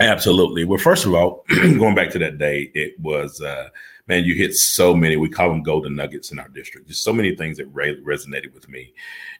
Absolutely. 0.00 0.64
Well, 0.64 0.78
first 0.78 1.04
of 1.04 1.14
all, 1.14 1.44
going 1.48 1.94
back 1.94 2.10
to 2.10 2.18
that 2.18 2.38
day, 2.38 2.70
it 2.74 2.98
was 3.00 3.40
uh, 3.40 3.68
man, 4.08 4.24
you 4.24 4.34
hit 4.34 4.54
so 4.54 4.94
many. 4.94 5.16
We 5.16 5.28
call 5.28 5.48
them 5.48 5.62
golden 5.62 5.94
nuggets 5.94 6.32
in 6.32 6.38
our 6.38 6.48
district. 6.48 6.88
Just 6.88 7.04
so 7.04 7.12
many 7.12 7.36
things 7.36 7.56
that 7.58 7.66
re- 7.66 8.02
resonated 8.02 8.52
with 8.52 8.68
me. 8.68 8.92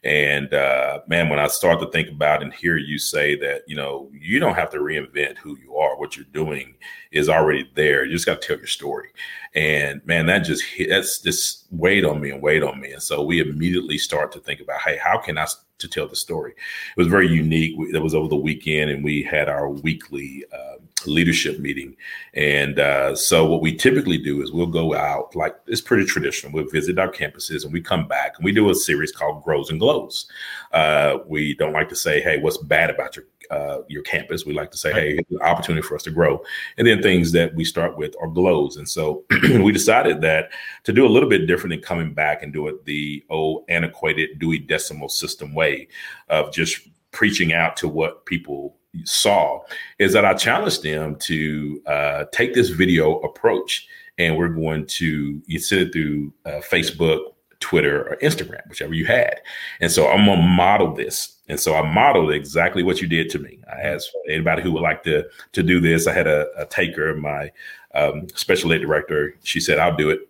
And 0.03 0.53
uh, 0.53 0.99
man, 1.07 1.29
when 1.29 1.39
I 1.39 1.47
start 1.47 1.79
to 1.81 1.91
think 1.91 2.09
about 2.09 2.41
and 2.41 2.53
hear 2.53 2.77
you 2.77 2.97
say 2.97 3.35
that, 3.37 3.63
you 3.67 3.75
know, 3.75 4.09
you 4.13 4.39
don't 4.39 4.55
have 4.55 4.69
to 4.71 4.77
reinvent 4.77 5.37
who 5.37 5.57
you 5.57 5.75
are. 5.75 5.97
What 5.97 6.15
you're 6.15 6.25
doing 6.33 6.75
is 7.11 7.29
already 7.29 7.69
there. 7.75 8.05
You 8.05 8.13
just 8.13 8.25
got 8.25 8.41
to 8.41 8.47
tell 8.47 8.57
your 8.57 8.67
story. 8.67 9.09
And 9.53 10.05
man, 10.05 10.25
that 10.27 10.39
just 10.39 10.63
hit, 10.63 10.89
that's 10.89 11.19
just 11.19 11.67
weighed 11.71 12.05
on 12.05 12.21
me 12.21 12.31
and 12.31 12.41
weighed 12.41 12.63
on 12.63 12.79
me. 12.79 12.93
And 12.93 13.03
so 13.03 13.21
we 13.23 13.39
immediately 13.39 13.97
start 13.97 14.31
to 14.31 14.39
think 14.39 14.61
about, 14.61 14.81
hey, 14.81 14.97
how 14.97 15.17
can 15.17 15.37
I 15.37 15.45
to 15.79 15.87
tell 15.87 16.07
the 16.07 16.15
story? 16.15 16.51
It 16.51 16.97
was 16.97 17.07
very 17.07 17.27
unique. 17.27 17.75
It 17.93 18.01
was 18.01 18.15
over 18.15 18.29
the 18.29 18.35
weekend, 18.35 18.89
and 18.89 19.03
we 19.03 19.21
had 19.21 19.49
our 19.49 19.69
weekly 19.69 20.45
uh, 20.51 20.77
leadership 21.07 21.59
meeting. 21.59 21.95
And 22.33 22.79
uh, 22.79 23.15
so 23.15 23.45
what 23.45 23.61
we 23.61 23.75
typically 23.75 24.17
do 24.17 24.41
is 24.41 24.51
we'll 24.51 24.67
go 24.67 24.95
out, 24.95 25.35
like 25.35 25.55
it's 25.67 25.81
pretty 25.81 26.05
traditional. 26.05 26.51
We'll 26.51 26.69
visit 26.69 26.99
our 26.99 27.11
campuses, 27.11 27.63
and 27.63 27.73
we 27.73 27.81
come 27.81 28.07
back, 28.07 28.33
and 28.37 28.45
we 28.45 28.51
do 28.51 28.69
a 28.69 28.75
series 28.75 29.11
called 29.11 29.43
Grows 29.43 29.69
and 29.69 29.79
Glows. 29.79 30.27
Uh, 30.71 31.19
we 31.27 31.55
don't 31.55 31.73
like 31.73 31.89
to 31.89 31.95
say, 31.95 32.21
"Hey, 32.21 32.39
what's 32.39 32.57
bad 32.57 32.89
about 32.89 33.15
your 33.15 33.25
uh, 33.51 33.79
your 33.87 34.03
campus. 34.03 34.45
We 34.45 34.53
like 34.53 34.71
to 34.71 34.77
say, 34.77 34.93
hey, 34.93 35.19
opportunity 35.41 35.85
for 35.85 35.95
us 35.95 36.03
to 36.03 36.11
grow. 36.11 36.43
And 36.77 36.87
then 36.87 37.01
things 37.01 37.31
that 37.33 37.53
we 37.55 37.65
start 37.65 37.97
with 37.97 38.15
are 38.21 38.27
glows. 38.27 38.77
And 38.77 38.87
so 38.87 39.23
we 39.43 39.71
decided 39.71 40.21
that 40.21 40.49
to 40.83 40.93
do 40.93 41.05
a 41.05 41.09
little 41.09 41.29
bit 41.29 41.45
different 41.45 41.71
than 41.71 41.81
coming 41.81 42.13
back 42.13 42.43
and 42.43 42.53
do 42.53 42.67
it 42.67 42.85
the 42.85 43.23
old 43.29 43.65
antiquated 43.69 44.39
Dewey 44.39 44.59
Decimal 44.59 45.09
System 45.09 45.53
way 45.53 45.87
of 46.29 46.53
just 46.53 46.87
preaching 47.11 47.53
out 47.53 47.77
to 47.77 47.87
what 47.87 48.25
people 48.25 48.75
saw, 49.05 49.61
is 49.99 50.13
that 50.13 50.25
I 50.25 50.33
challenged 50.33 50.83
them 50.83 51.15
to 51.17 51.81
uh, 51.87 52.25
take 52.31 52.53
this 52.53 52.69
video 52.69 53.19
approach 53.19 53.87
and 54.17 54.37
we're 54.37 54.49
going 54.49 54.85
to 54.85 55.41
you 55.45 55.59
send 55.59 55.81
it 55.81 55.93
through 55.93 56.33
uh, 56.45 56.61
Facebook, 56.61 57.33
Twitter, 57.59 58.09
or 58.09 58.17
Instagram, 58.17 58.67
whichever 58.69 58.93
you 58.93 59.05
had. 59.05 59.41
And 59.79 59.91
so 59.91 60.09
I'm 60.09 60.25
gonna 60.25 60.41
model 60.41 60.93
this. 60.93 61.37
And 61.49 61.59
so 61.59 61.75
I 61.75 61.93
modeled 61.93 62.31
exactly 62.31 62.83
what 62.83 63.01
you 63.01 63.07
did 63.07 63.29
to 63.31 63.39
me. 63.39 63.59
I 63.71 63.81
asked 63.81 64.15
anybody 64.29 64.61
who 64.61 64.71
would 64.73 64.83
like 64.83 65.03
to 65.03 65.23
to 65.53 65.63
do 65.63 65.79
this. 65.79 66.07
I 66.07 66.13
had 66.13 66.27
a, 66.27 66.47
a 66.57 66.65
taker, 66.65 67.15
my 67.15 67.51
um, 67.95 68.27
special 68.35 68.71
ed 68.73 68.79
director. 68.79 69.35
She 69.43 69.59
said, 69.59 69.79
"I'll 69.79 69.95
do 69.95 70.09
it." 70.09 70.21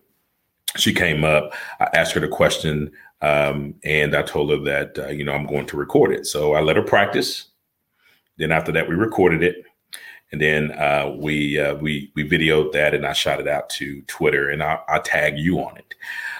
She 0.75 0.93
came 0.93 1.23
up. 1.23 1.53
I 1.79 1.89
asked 1.93 2.13
her 2.13 2.19
the 2.19 2.27
question, 2.27 2.91
um, 3.21 3.75
and 3.83 4.15
I 4.15 4.23
told 4.23 4.49
her 4.49 4.57
that 4.57 4.97
uh, 4.97 5.07
you 5.09 5.23
know 5.23 5.33
I'm 5.33 5.45
going 5.45 5.67
to 5.67 5.77
record 5.77 6.13
it. 6.13 6.25
So 6.25 6.53
I 6.53 6.61
let 6.61 6.77
her 6.77 6.83
practice. 6.83 7.45
Then 8.37 8.51
after 8.51 8.71
that, 8.71 8.87
we 8.87 8.95
recorded 8.95 9.43
it. 9.43 9.63
And 10.31 10.41
then 10.41 10.71
uh, 10.71 11.13
we 11.15 11.59
uh, 11.59 11.75
we 11.75 12.11
we 12.15 12.27
videoed 12.27 12.71
that 12.71 12.95
and 12.95 13.05
I 13.05 13.13
shot 13.13 13.39
it 13.39 13.47
out 13.47 13.69
to 13.71 14.01
Twitter 14.03 14.49
and 14.49 14.63
I, 14.63 14.79
I 14.89 14.97
tag 14.97 15.37
you 15.37 15.59
on 15.59 15.77
it 15.77 15.93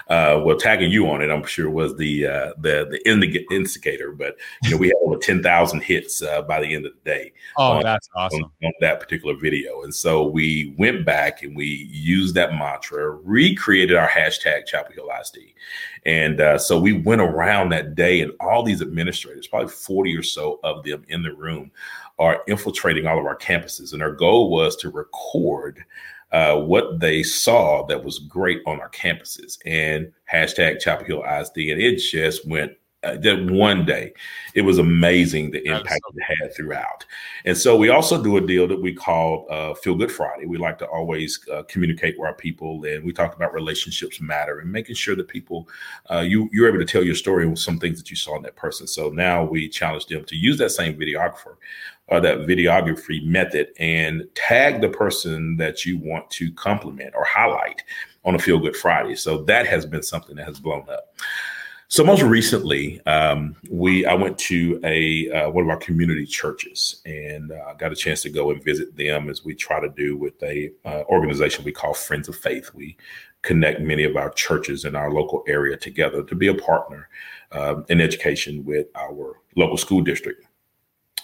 uh, 0.08 0.40
well, 0.44 0.56
tagging 0.56 0.90
you 0.90 1.08
on 1.08 1.22
it, 1.22 1.30
I'm 1.30 1.44
sure 1.44 1.70
was 1.70 1.96
the 1.96 2.26
uh, 2.26 2.52
the 2.58 2.86
the 2.90 3.44
instigator. 3.50 4.12
But 4.12 4.36
you 4.62 4.70
know, 4.70 4.76
we 4.76 4.88
had 4.88 4.96
over 5.02 5.16
ten 5.16 5.42
thousand 5.42 5.82
hits 5.82 6.22
uh, 6.22 6.42
by 6.42 6.60
the 6.60 6.74
end 6.74 6.84
of 6.84 6.92
the 6.92 7.10
day. 7.10 7.32
Oh, 7.56 7.72
on, 7.72 7.82
that's 7.82 8.08
awesome 8.14 8.44
on, 8.44 8.50
on, 8.64 8.72
that 8.80 9.00
particular 9.00 9.34
video. 9.34 9.82
And 9.82 9.94
so 9.94 10.26
we 10.26 10.74
went 10.78 11.06
back 11.06 11.42
and 11.42 11.56
we 11.56 11.88
used 11.90 12.34
that 12.34 12.52
mantra, 12.52 13.10
recreated 13.10 13.96
our 13.96 14.08
hashtag 14.08 14.66
Chapel 14.66 14.92
Hill 14.92 15.08
ISD, 15.20 15.38
and 16.04 16.40
uh, 16.40 16.58
so 16.58 16.78
we 16.78 16.92
went 16.92 17.22
around 17.22 17.70
that 17.70 17.94
day, 17.94 18.20
and 18.20 18.32
all 18.40 18.62
these 18.62 18.82
administrators, 18.82 19.46
probably 19.46 19.68
forty 19.68 20.14
or 20.14 20.22
so 20.22 20.60
of 20.64 20.84
them 20.84 21.02
in 21.08 21.22
the 21.22 21.32
room, 21.32 21.70
are 22.18 22.42
infiltrating 22.46 23.06
all 23.06 23.18
of 23.18 23.24
our 23.24 23.38
campuses, 23.38 23.94
and 23.94 24.02
our 24.02 24.12
goal 24.12 24.50
was 24.50 24.76
to 24.76 24.90
record 24.90 25.82
uh, 26.34 26.56
what 26.56 26.98
they 26.98 27.22
saw 27.22 27.86
that 27.86 28.02
was 28.02 28.18
great 28.18 28.60
on 28.66 28.80
our 28.80 28.90
campuses 28.90 29.56
and 29.64 30.12
hashtag 30.30 30.80
Chapel 30.80 31.06
Hill 31.06 31.22
ISD. 31.22 31.56
And 31.58 31.80
it 31.80 31.98
just 31.98 32.46
went 32.48 32.72
uh, 33.04 33.16
that 33.18 33.50
one 33.50 33.84
day. 33.84 34.12
It 34.54 34.62
was 34.62 34.78
amazing 34.78 35.50
the 35.50 35.64
impact 35.64 36.00
it 36.12 36.36
had 36.40 36.56
throughout. 36.56 37.04
And 37.44 37.56
so 37.56 37.76
we 37.76 37.90
also 37.90 38.20
do 38.20 38.36
a 38.36 38.40
deal 38.40 38.66
that 38.66 38.80
we 38.80 38.92
call 38.92 39.46
uh, 39.48 39.74
Feel 39.74 39.94
Good 39.94 40.10
Friday. 40.10 40.46
We 40.46 40.58
like 40.58 40.78
to 40.78 40.86
always 40.86 41.38
uh, 41.52 41.62
communicate 41.68 42.18
with 42.18 42.26
our 42.26 42.34
people, 42.34 42.82
and 42.84 43.04
we 43.04 43.12
talk 43.12 43.36
about 43.36 43.52
relationships 43.52 44.20
matter 44.20 44.58
and 44.58 44.72
making 44.72 44.96
sure 44.96 45.14
that 45.16 45.28
people 45.28 45.68
uh, 46.10 46.20
you 46.20 46.48
you're 46.50 46.68
able 46.68 46.78
to 46.78 46.84
tell 46.84 47.04
your 47.04 47.14
story 47.14 47.46
with 47.46 47.58
some 47.58 47.78
things 47.78 47.98
that 47.98 48.10
you 48.10 48.16
saw 48.16 48.36
in 48.36 48.42
that 48.42 48.56
person. 48.56 48.86
So 48.86 49.10
now 49.10 49.44
we 49.44 49.68
challenge 49.68 50.06
them 50.06 50.24
to 50.24 50.36
use 50.36 50.58
that 50.58 50.70
same 50.70 50.94
videographer 50.98 51.56
that 52.08 52.40
videography 52.40 53.24
method 53.24 53.68
and 53.78 54.24
tag 54.34 54.80
the 54.80 54.88
person 54.88 55.56
that 55.56 55.84
you 55.84 55.98
want 55.98 56.28
to 56.30 56.52
compliment 56.52 57.14
or 57.14 57.24
highlight 57.24 57.82
on 58.24 58.34
a 58.34 58.38
Feel 58.38 58.58
Good 58.58 58.76
Friday. 58.76 59.16
So 59.16 59.42
that 59.44 59.66
has 59.66 59.86
been 59.86 60.02
something 60.02 60.36
that 60.36 60.46
has 60.46 60.60
blown 60.60 60.88
up. 60.88 61.14
So 61.88 62.02
most 62.02 62.22
recently, 62.22 63.04
um, 63.06 63.54
we 63.70 64.04
I 64.06 64.14
went 64.14 64.38
to 64.38 64.80
a 64.82 65.30
uh, 65.30 65.50
one 65.50 65.64
of 65.64 65.70
our 65.70 65.76
community 65.76 66.26
churches 66.26 67.02
and 67.04 67.52
uh, 67.52 67.74
got 67.74 67.92
a 67.92 67.96
chance 67.96 68.22
to 68.22 68.30
go 68.30 68.50
and 68.50 68.64
visit 68.64 68.96
them 68.96 69.30
as 69.30 69.44
we 69.44 69.54
try 69.54 69.80
to 69.80 69.90
do 69.90 70.16
with 70.16 70.42
a 70.42 70.72
uh, 70.84 71.02
organization 71.08 71.64
we 71.64 71.72
call 71.72 71.94
Friends 71.94 72.28
of 72.28 72.36
Faith. 72.36 72.70
We 72.74 72.96
connect 73.42 73.80
many 73.80 74.04
of 74.04 74.16
our 74.16 74.30
churches 74.30 74.84
in 74.86 74.96
our 74.96 75.12
local 75.12 75.44
area 75.46 75.76
together 75.76 76.22
to 76.24 76.34
be 76.34 76.48
a 76.48 76.54
partner 76.54 77.08
um, 77.52 77.84
in 77.88 78.00
education 78.00 78.64
with 78.64 78.86
our 78.96 79.34
local 79.54 79.76
school 79.76 80.00
district. 80.00 80.46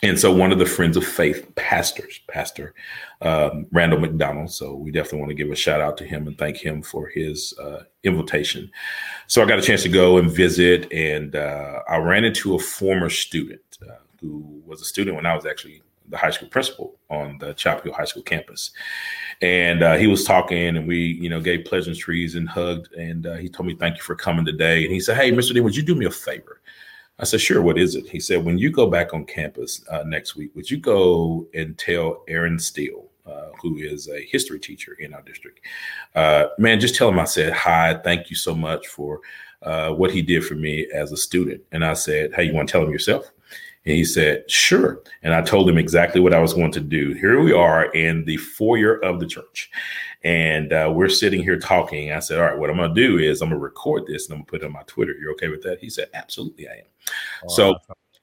And 0.03 0.19
so, 0.19 0.33
one 0.33 0.51
of 0.51 0.59
the 0.59 0.67
Friends 0.67 0.97
of 0.97 1.05
Faith 1.05 1.55
pastors, 1.57 2.21
Pastor 2.27 2.75
um, 3.21 3.67
Randall 3.71 4.01
McDonald. 4.01 4.51
So, 4.51 4.75
we 4.75 4.91
definitely 4.91 5.21
want 5.21 5.31
to 5.31 5.35
give 5.35 5.51
a 5.51 5.57
shout 5.57 5.81
out 5.81 5.99
to 5.99 6.05
him 6.05 6.27
and 6.27 6.39
thank 6.39 6.57
him 6.57 6.81
for 6.83 7.09
his 7.09 7.53
uh, 7.59 7.83
invitation. 8.03 8.71
So, 9.27 9.43
I 9.43 9.47
got 9.47 9.59
a 9.59 9.63
chance 9.63 9.83
to 9.83 9.91
go 9.91 10.17
and 10.17 10.31
visit, 10.31 10.91
and 10.91 11.37
uh, 11.37 11.81
I 11.89 11.99
ran 11.99 12.25
into 12.25 12.55
a 12.55 12.59
former 12.59 13.11
student 13.11 13.61
uh, 13.83 13.97
who 14.21 14.63
was 14.65 14.81
a 14.81 14.87
student 14.87 15.17
when 15.17 15.27
I 15.27 15.35
was 15.35 15.45
actually 15.45 15.83
the 16.09 16.17
high 16.17 16.31
school 16.31 16.49
principal 16.49 16.97
on 17.09 17.39
the 17.39 17.55
Chapel 17.55 17.85
Hill 17.85 17.93
High 17.93 18.05
School 18.05 18.23
campus. 18.23 18.73
And 19.43 19.83
uh, 19.83 19.97
he 19.97 20.07
was 20.07 20.25
talking, 20.25 20.77
and 20.77 20.87
we, 20.89 20.99
you 20.99 21.29
know, 21.29 21.41
gave 21.41 21.65
pleasantries 21.65 22.35
and 22.35 22.49
hugged. 22.49 22.93
And 22.95 23.27
uh, 23.27 23.37
he 23.37 23.49
told 23.49 23.67
me, 23.67 23.75
"Thank 23.75 23.97
you 23.97 24.03
for 24.03 24.15
coming 24.15 24.45
today." 24.45 24.85
And 24.85 24.93
he 24.93 25.01
said, 25.01 25.17
"Hey, 25.17 25.31
Mr. 25.31 25.53
D, 25.53 25.61
would 25.61 25.77
you 25.77 25.83
do 25.83 25.95
me 25.95 26.07
a 26.07 26.11
favor?" 26.11 26.61
I 27.21 27.25
said, 27.25 27.41
sure, 27.43 27.61
what 27.61 27.79
is 27.79 27.97
it? 27.97 28.09
He 28.09 28.19
said, 28.19 28.45
when 28.45 28.57
you 28.57 28.71
go 28.71 28.87
back 28.87 29.13
on 29.13 29.27
campus 29.27 29.85
uh, 29.91 30.03
next 30.07 30.37
week, 30.37 30.55
would 30.55 30.71
you 30.71 30.79
go 30.79 31.47
and 31.53 31.77
tell 31.77 32.25
Aaron 32.29 32.59
Steele, 32.59 33.05
uh, 33.27 33.51
who 33.61 33.77
is 33.77 34.09
a 34.09 34.25
history 34.25 34.59
teacher 34.59 34.97
in 34.99 35.13
our 35.13 35.21
district, 35.23 35.61
uh, 36.15 36.47
man, 36.57 36.81
just 36.81 36.95
tell 36.97 37.11
him 37.11 37.19
I 37.19 37.25
said, 37.25 37.53
hi, 37.53 38.01
thank 38.03 38.31
you 38.31 38.37
so 38.37 38.55
much 38.55 38.87
for 38.87 39.21
uh, 39.63 39.91
what 39.91 40.11
he 40.11 40.23
did 40.23 40.47
for 40.47 40.55
me 40.55 40.87
as 40.95 41.13
a 41.13 41.17
student. 41.17 41.63
And 41.73 41.85
I 41.85 41.93
said, 41.93 42.33
hey, 42.35 42.45
you 42.45 42.55
want 42.55 42.69
to 42.69 42.73
tell 42.73 42.83
him 42.83 42.91
yourself? 42.91 43.31
And 43.87 43.95
he 43.95 44.05
said, 44.05 44.51
sure. 44.51 45.03
And 45.23 45.33
I 45.33 45.41
told 45.41 45.69
him 45.69 45.79
exactly 45.79 46.21
what 46.21 46.35
I 46.35 46.41
was 46.41 46.53
going 46.53 46.73
to 46.73 46.81
do. 46.81 47.15
Here 47.15 47.41
we 47.41 47.53
are 47.53 47.87
in 47.93 48.25
the 48.25 48.37
foyer 48.37 49.03
of 49.03 49.21
the 49.21 49.27
church. 49.27 49.71
And 50.23 50.73
uh, 50.73 50.93
we're 50.95 51.09
sitting 51.09 51.43
here 51.43 51.59
talking. 51.59 52.13
I 52.13 52.19
said, 52.19 52.39
all 52.39 52.45
right, 52.45 52.59
what 52.59 52.69
I'm 52.69 52.77
going 52.77 52.95
to 52.95 53.07
do 53.07 53.19
is 53.19 53.41
I'm 53.41 53.49
going 53.49 53.59
to 53.59 53.63
record 53.63 54.07
this 54.07 54.27
and 54.27 54.35
I'm 54.35 54.41
going 54.41 54.47
to 54.47 54.51
put 54.51 54.63
it 54.63 54.67
on 54.67 54.73
my 54.73 54.83
Twitter. 54.83 55.15
You're 55.19 55.33
okay 55.33 55.49
with 55.49 55.63
that? 55.63 55.79
He 55.81 55.89
said, 55.89 56.09
absolutely, 56.13 56.69
I 56.69 56.73
am. 56.73 57.49
So 57.49 57.75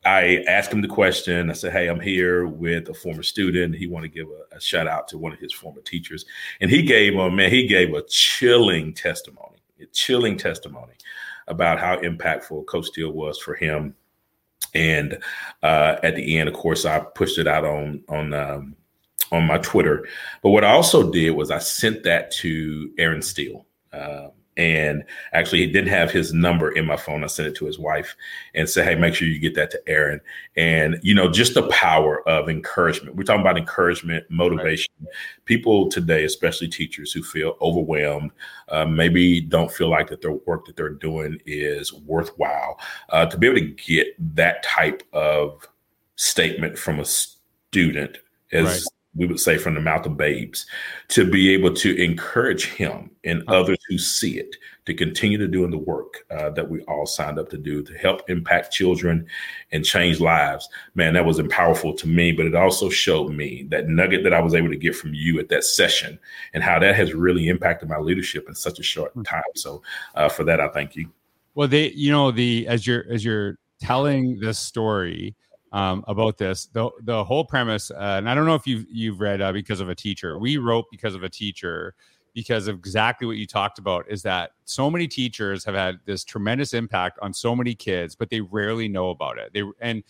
I 0.07 0.43
asked 0.47 0.71
him 0.71 0.81
the 0.81 0.87
question. 0.87 1.49
I 1.49 1.53
said, 1.53 1.73
"Hey, 1.73 1.87
I'm 1.87 1.99
here 1.99 2.47
with 2.47 2.87
a 2.87 2.93
former 2.93 3.23
student. 3.23 3.75
He 3.75 3.87
want 3.87 4.03
to 4.03 4.09
give 4.09 4.27
a, 4.27 4.55
a, 4.55 4.61
shout 4.61 4.87
out 4.87 5.07
to 5.09 5.17
one 5.17 5.33
of 5.33 5.39
his 5.39 5.51
former 5.51 5.81
teachers, 5.81 6.25
and 6.61 6.71
he 6.71 6.81
gave 6.81 7.15
a 7.15 7.29
man. 7.29 7.49
He 7.49 7.67
gave 7.67 7.93
a 7.93 8.03
chilling 8.03 8.93
testimony, 8.93 9.57
a 9.81 9.85
chilling 9.87 10.37
testimony 10.37 10.93
about 11.49 11.79
how 11.79 11.97
impactful 11.97 12.67
Coach 12.67 12.85
Steele 12.85 13.11
was 13.11 13.39
for 13.39 13.55
him. 13.55 13.95
And 14.73 15.17
uh, 15.63 15.95
at 16.03 16.15
the 16.15 16.37
end, 16.37 16.49
of 16.49 16.55
course, 16.55 16.85
I 16.85 16.99
pushed 16.99 17.37
it 17.37 17.47
out 17.47 17.65
on 17.65 18.03
on 18.09 18.33
um, 18.33 18.75
on 19.31 19.45
my 19.45 19.57
Twitter. 19.59 20.07
But 20.43 20.49
what 20.49 20.63
I 20.63 20.71
also 20.71 21.11
did 21.11 21.31
was 21.31 21.51
I 21.51 21.59
sent 21.59 22.03
that 22.03 22.31
to 22.31 22.91
Aaron 22.97 23.21
Steele. 23.21 23.65
Uh, 23.91 24.29
and 24.57 25.03
actually 25.33 25.59
he 25.59 25.67
didn't 25.67 25.89
have 25.89 26.11
his 26.11 26.33
number 26.33 26.71
in 26.71 26.85
my 26.85 26.97
phone. 26.97 27.23
I 27.23 27.27
sent 27.27 27.47
it 27.47 27.55
to 27.55 27.65
his 27.65 27.77
wife 27.79 28.15
and 28.55 28.67
said, 28.67 28.85
Hey, 28.85 28.95
make 28.95 29.13
sure 29.13 29.27
you 29.27 29.39
get 29.39 29.55
that 29.55 29.71
to 29.71 29.81
Aaron. 29.87 30.19
And, 30.55 30.99
you 31.03 31.13
know, 31.13 31.31
just 31.31 31.53
the 31.53 31.67
power 31.69 32.27
of 32.27 32.49
encouragement. 32.49 33.15
We're 33.15 33.23
talking 33.23 33.41
about 33.41 33.57
encouragement, 33.57 34.25
motivation. 34.29 34.91
Right. 34.99 35.13
People 35.45 35.89
today, 35.89 36.25
especially 36.25 36.67
teachers 36.67 37.11
who 37.11 37.21
feel 37.21 37.55
overwhelmed, 37.61 38.31
uh, 38.69 38.85
maybe 38.85 39.39
don't 39.39 39.71
feel 39.71 39.89
like 39.89 40.09
that 40.09 40.21
their 40.21 40.33
work 40.33 40.65
that 40.65 40.75
they're 40.75 40.89
doing 40.89 41.39
is 41.45 41.93
worthwhile. 41.93 42.79
Uh, 43.09 43.27
to 43.27 43.37
be 43.37 43.47
able 43.47 43.59
to 43.59 43.67
get 43.67 44.07
that 44.35 44.63
type 44.63 45.03
of 45.13 45.67
statement 46.15 46.77
from 46.77 46.99
a 46.99 47.05
student 47.05 48.17
is 48.51 48.65
right 48.65 48.83
we 49.17 49.25
would 49.25 49.39
say 49.39 49.57
from 49.57 49.73
the 49.73 49.81
mouth 49.81 50.05
of 50.05 50.15
babes, 50.15 50.65
to 51.09 51.29
be 51.29 51.53
able 51.53 51.73
to 51.73 52.01
encourage 52.01 52.67
him 52.67 53.09
and 53.23 53.43
others 53.47 53.77
who 53.89 53.97
see 53.97 54.37
it 54.37 54.55
to 54.85 54.93
continue 54.93 55.37
to 55.37 55.47
doing 55.47 55.71
the 55.71 55.77
work 55.77 56.25
uh, 56.31 56.49
that 56.51 56.69
we 56.69 56.81
all 56.83 57.05
signed 57.05 57.37
up 57.37 57.49
to 57.49 57.57
do 57.57 57.83
to 57.83 57.93
help 57.97 58.21
impact 58.29 58.71
children 58.71 59.27
and 59.71 59.83
change 59.83 60.19
lives. 60.19 60.69
Man, 60.95 61.13
that 61.15 61.25
was 61.25 61.41
powerful 61.49 61.93
to 61.95 62.07
me, 62.07 62.31
but 62.31 62.45
it 62.45 62.55
also 62.55 62.89
showed 62.89 63.33
me 63.33 63.67
that 63.69 63.89
nugget 63.89 64.23
that 64.23 64.33
I 64.33 64.39
was 64.39 64.55
able 64.55 64.69
to 64.69 64.77
get 64.77 64.95
from 64.95 65.13
you 65.13 65.39
at 65.39 65.49
that 65.49 65.63
session 65.63 66.17
and 66.53 66.63
how 66.63 66.79
that 66.79 66.95
has 66.95 67.13
really 67.13 67.49
impacted 67.49 67.89
my 67.89 67.97
leadership 67.97 68.47
in 68.47 68.55
such 68.55 68.79
a 68.79 68.83
short 68.83 69.11
hmm. 69.13 69.23
time. 69.23 69.43
So 69.55 69.81
uh, 70.15 70.29
for 70.29 70.43
that, 70.45 70.61
I 70.61 70.69
thank 70.69 70.95
you. 70.95 71.09
Well, 71.55 71.67
they, 71.67 71.89
you 71.89 72.11
know, 72.11 72.31
the 72.31 72.67
as 72.67 72.85
you're 72.85 73.05
as 73.11 73.25
you're 73.25 73.57
telling 73.81 74.39
this 74.39 74.59
story 74.59 75.35
um, 75.71 76.03
about 76.07 76.37
this, 76.37 76.67
the 76.67 76.89
the 77.01 77.23
whole 77.23 77.45
premise, 77.45 77.91
uh, 77.91 78.15
and 78.17 78.29
I 78.29 78.35
don't 78.35 78.45
know 78.45 78.55
if 78.55 78.65
you've 78.65 78.85
you've 78.89 79.19
read 79.19 79.41
uh, 79.41 79.51
because 79.51 79.79
of 79.79 79.89
a 79.89 79.95
teacher. 79.95 80.39
We 80.39 80.57
wrote 80.57 80.85
because 80.91 81.15
of 81.15 81.23
a 81.23 81.29
teacher 81.29 81.93
because 82.37 82.67
of 82.67 82.75
exactly 82.75 83.25
what 83.25 83.35
you 83.37 83.47
talked 83.47 83.79
about 83.79 84.05
is 84.11 84.21
that 84.21 84.51
so 84.63 84.91
many 84.91 85.07
teachers 85.07 85.65
have 85.65 85.73
had 85.73 85.99
this 86.05 86.23
tremendous 86.23 86.71
impact 86.71 87.17
on 87.19 87.33
so 87.33 87.55
many 87.55 87.73
kids 87.73 88.15
but 88.15 88.29
they 88.29 88.41
rarely 88.41 88.87
know 88.87 89.09
about 89.09 89.39
it. 89.39 89.51
They 89.53 89.63
and 89.81 90.03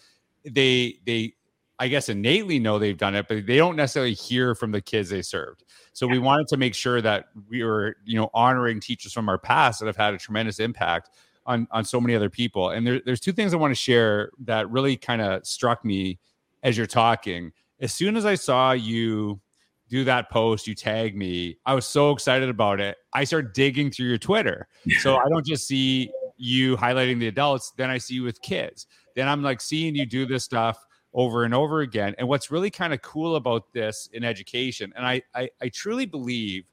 they 0.43 0.99
they 1.05 1.33
i 1.79 1.87
guess 1.87 2.09
innately 2.09 2.59
know 2.59 2.79
they've 2.79 2.97
done 2.97 3.15
it 3.15 3.27
but 3.27 3.45
they 3.45 3.57
don't 3.57 3.75
necessarily 3.75 4.13
hear 4.13 4.55
from 4.55 4.71
the 4.71 4.81
kids 4.81 5.09
they 5.09 5.21
served. 5.21 5.63
So 5.93 6.05
we 6.05 6.19
wanted 6.19 6.47
to 6.49 6.57
make 6.57 6.75
sure 6.75 7.01
that 7.01 7.27
we 7.49 7.63
were 7.63 7.95
you 8.03 8.19
know 8.19 8.29
honoring 8.33 8.81
teachers 8.81 9.13
from 9.13 9.29
our 9.29 9.37
past 9.37 9.79
that 9.79 9.85
have 9.85 9.95
had 9.95 10.13
a 10.13 10.17
tremendous 10.17 10.59
impact 10.59 11.11
on 11.47 11.67
on 11.71 11.83
so 11.83 11.99
many 11.99 12.15
other 12.15 12.29
people 12.29 12.69
and 12.69 12.85
there, 12.85 13.01
there's 13.05 13.19
two 13.19 13.33
things 13.33 13.53
i 13.53 13.57
want 13.57 13.71
to 13.71 13.75
share 13.75 14.31
that 14.39 14.69
really 14.69 14.95
kind 14.95 15.21
of 15.21 15.45
struck 15.45 15.83
me 15.83 16.19
as 16.63 16.77
you're 16.77 16.85
talking 16.85 17.51
as 17.79 17.91
soon 17.93 18.15
as 18.15 18.25
i 18.25 18.35
saw 18.35 18.71
you 18.71 19.39
do 19.89 20.03
that 20.03 20.29
post, 20.29 20.67
you 20.67 20.75
tag 20.75 21.15
me. 21.15 21.57
I 21.65 21.73
was 21.73 21.85
so 21.85 22.11
excited 22.11 22.49
about 22.49 22.79
it. 22.79 22.97
I 23.13 23.23
start 23.23 23.53
digging 23.53 23.89
through 23.89 24.07
your 24.07 24.17
Twitter. 24.17 24.67
So 24.99 25.15
I 25.15 25.29
don't 25.29 25.45
just 25.45 25.67
see 25.67 26.11
you 26.37 26.77
highlighting 26.77 27.19
the 27.19 27.27
adults, 27.27 27.73
then 27.77 27.89
I 27.89 27.97
see 27.97 28.15
you 28.15 28.23
with 28.23 28.41
kids. 28.41 28.87
Then 29.15 29.27
I'm 29.27 29.41
like 29.41 29.59
seeing 29.59 29.95
you 29.95 30.05
do 30.05 30.25
this 30.25 30.43
stuff 30.43 30.85
over 31.13 31.45
and 31.45 31.53
over 31.53 31.81
again. 31.81 32.13
And 32.17 32.27
what's 32.27 32.51
really 32.51 32.69
kind 32.69 32.93
of 32.93 33.01
cool 33.01 33.37
about 33.37 33.73
this 33.73 34.07
in 34.13 34.23
education, 34.23 34.93
and 34.95 35.05
I, 35.05 35.21
I, 35.33 35.49
I 35.61 35.69
truly 35.69 36.05
believe 36.05 36.65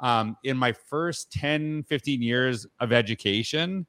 um, 0.00 0.36
in 0.42 0.56
my 0.56 0.72
first 0.72 1.30
10, 1.32 1.84
15 1.84 2.20
years 2.20 2.66
of 2.80 2.92
education, 2.92 3.86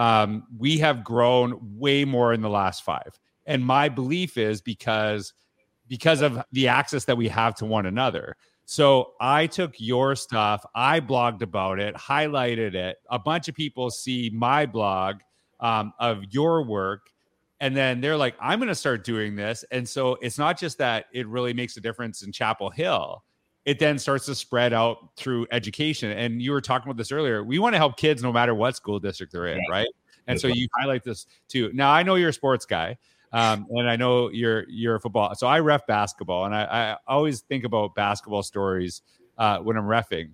um, 0.00 0.44
we 0.58 0.78
have 0.78 1.04
grown 1.04 1.58
way 1.78 2.04
more 2.04 2.32
in 2.32 2.40
the 2.40 2.50
last 2.50 2.82
five. 2.82 3.18
And 3.46 3.64
my 3.64 3.88
belief 3.88 4.36
is 4.36 4.60
because– 4.62 5.32
because 5.90 6.22
of 6.22 6.40
the 6.52 6.68
access 6.68 7.04
that 7.04 7.16
we 7.16 7.26
have 7.26 7.52
to 7.56 7.66
one 7.66 7.84
another. 7.84 8.36
So 8.64 9.14
I 9.20 9.48
took 9.48 9.74
your 9.80 10.14
stuff, 10.14 10.64
I 10.72 11.00
blogged 11.00 11.42
about 11.42 11.80
it, 11.80 11.96
highlighted 11.96 12.74
it. 12.74 12.98
A 13.10 13.18
bunch 13.18 13.48
of 13.48 13.56
people 13.56 13.90
see 13.90 14.30
my 14.32 14.66
blog 14.66 15.16
um, 15.58 15.92
of 15.98 16.22
your 16.30 16.62
work, 16.62 17.10
and 17.58 17.76
then 17.76 18.00
they're 18.00 18.16
like, 18.16 18.36
I'm 18.40 18.60
going 18.60 18.68
to 18.68 18.74
start 18.76 19.02
doing 19.02 19.34
this. 19.34 19.64
And 19.72 19.86
so 19.86 20.16
it's 20.22 20.38
not 20.38 20.56
just 20.56 20.78
that 20.78 21.06
it 21.12 21.26
really 21.26 21.52
makes 21.52 21.76
a 21.76 21.80
difference 21.80 22.22
in 22.22 22.30
Chapel 22.30 22.70
Hill. 22.70 23.24
It 23.64 23.78
then 23.78 23.98
starts 23.98 24.26
to 24.26 24.34
spread 24.34 24.72
out 24.72 25.16
through 25.16 25.46
education. 25.50 26.10
And 26.10 26.40
you 26.40 26.52
were 26.52 26.60
talking 26.60 26.88
about 26.88 26.96
this 26.96 27.12
earlier. 27.12 27.44
We 27.44 27.58
want 27.58 27.74
to 27.74 27.78
help 27.78 27.96
kids 27.96 28.22
no 28.22 28.32
matter 28.32 28.54
what 28.54 28.74
school 28.74 28.98
district 28.98 29.32
they're 29.32 29.48
in, 29.48 29.60
right? 29.70 29.88
And 30.26 30.40
so 30.40 30.46
you 30.48 30.68
highlight 30.78 31.04
this 31.04 31.26
too. 31.48 31.70
Now 31.74 31.90
I 31.90 32.02
know 32.02 32.14
you're 32.14 32.30
a 32.30 32.32
sports 32.32 32.64
guy. 32.64 32.96
Um, 33.32 33.66
and 33.70 33.88
I 33.88 33.94
know 33.96 34.28
you're 34.30 34.68
you're 34.68 34.96
a 34.96 35.00
football, 35.00 35.34
so 35.36 35.46
I 35.46 35.60
ref 35.60 35.86
basketball, 35.86 36.46
and 36.46 36.54
I, 36.54 36.64
I 36.64 36.96
always 37.06 37.42
think 37.42 37.62
about 37.62 37.94
basketball 37.94 38.42
stories 38.42 39.02
uh, 39.38 39.58
when 39.58 39.76
I'm 39.76 39.84
refing. 39.84 40.30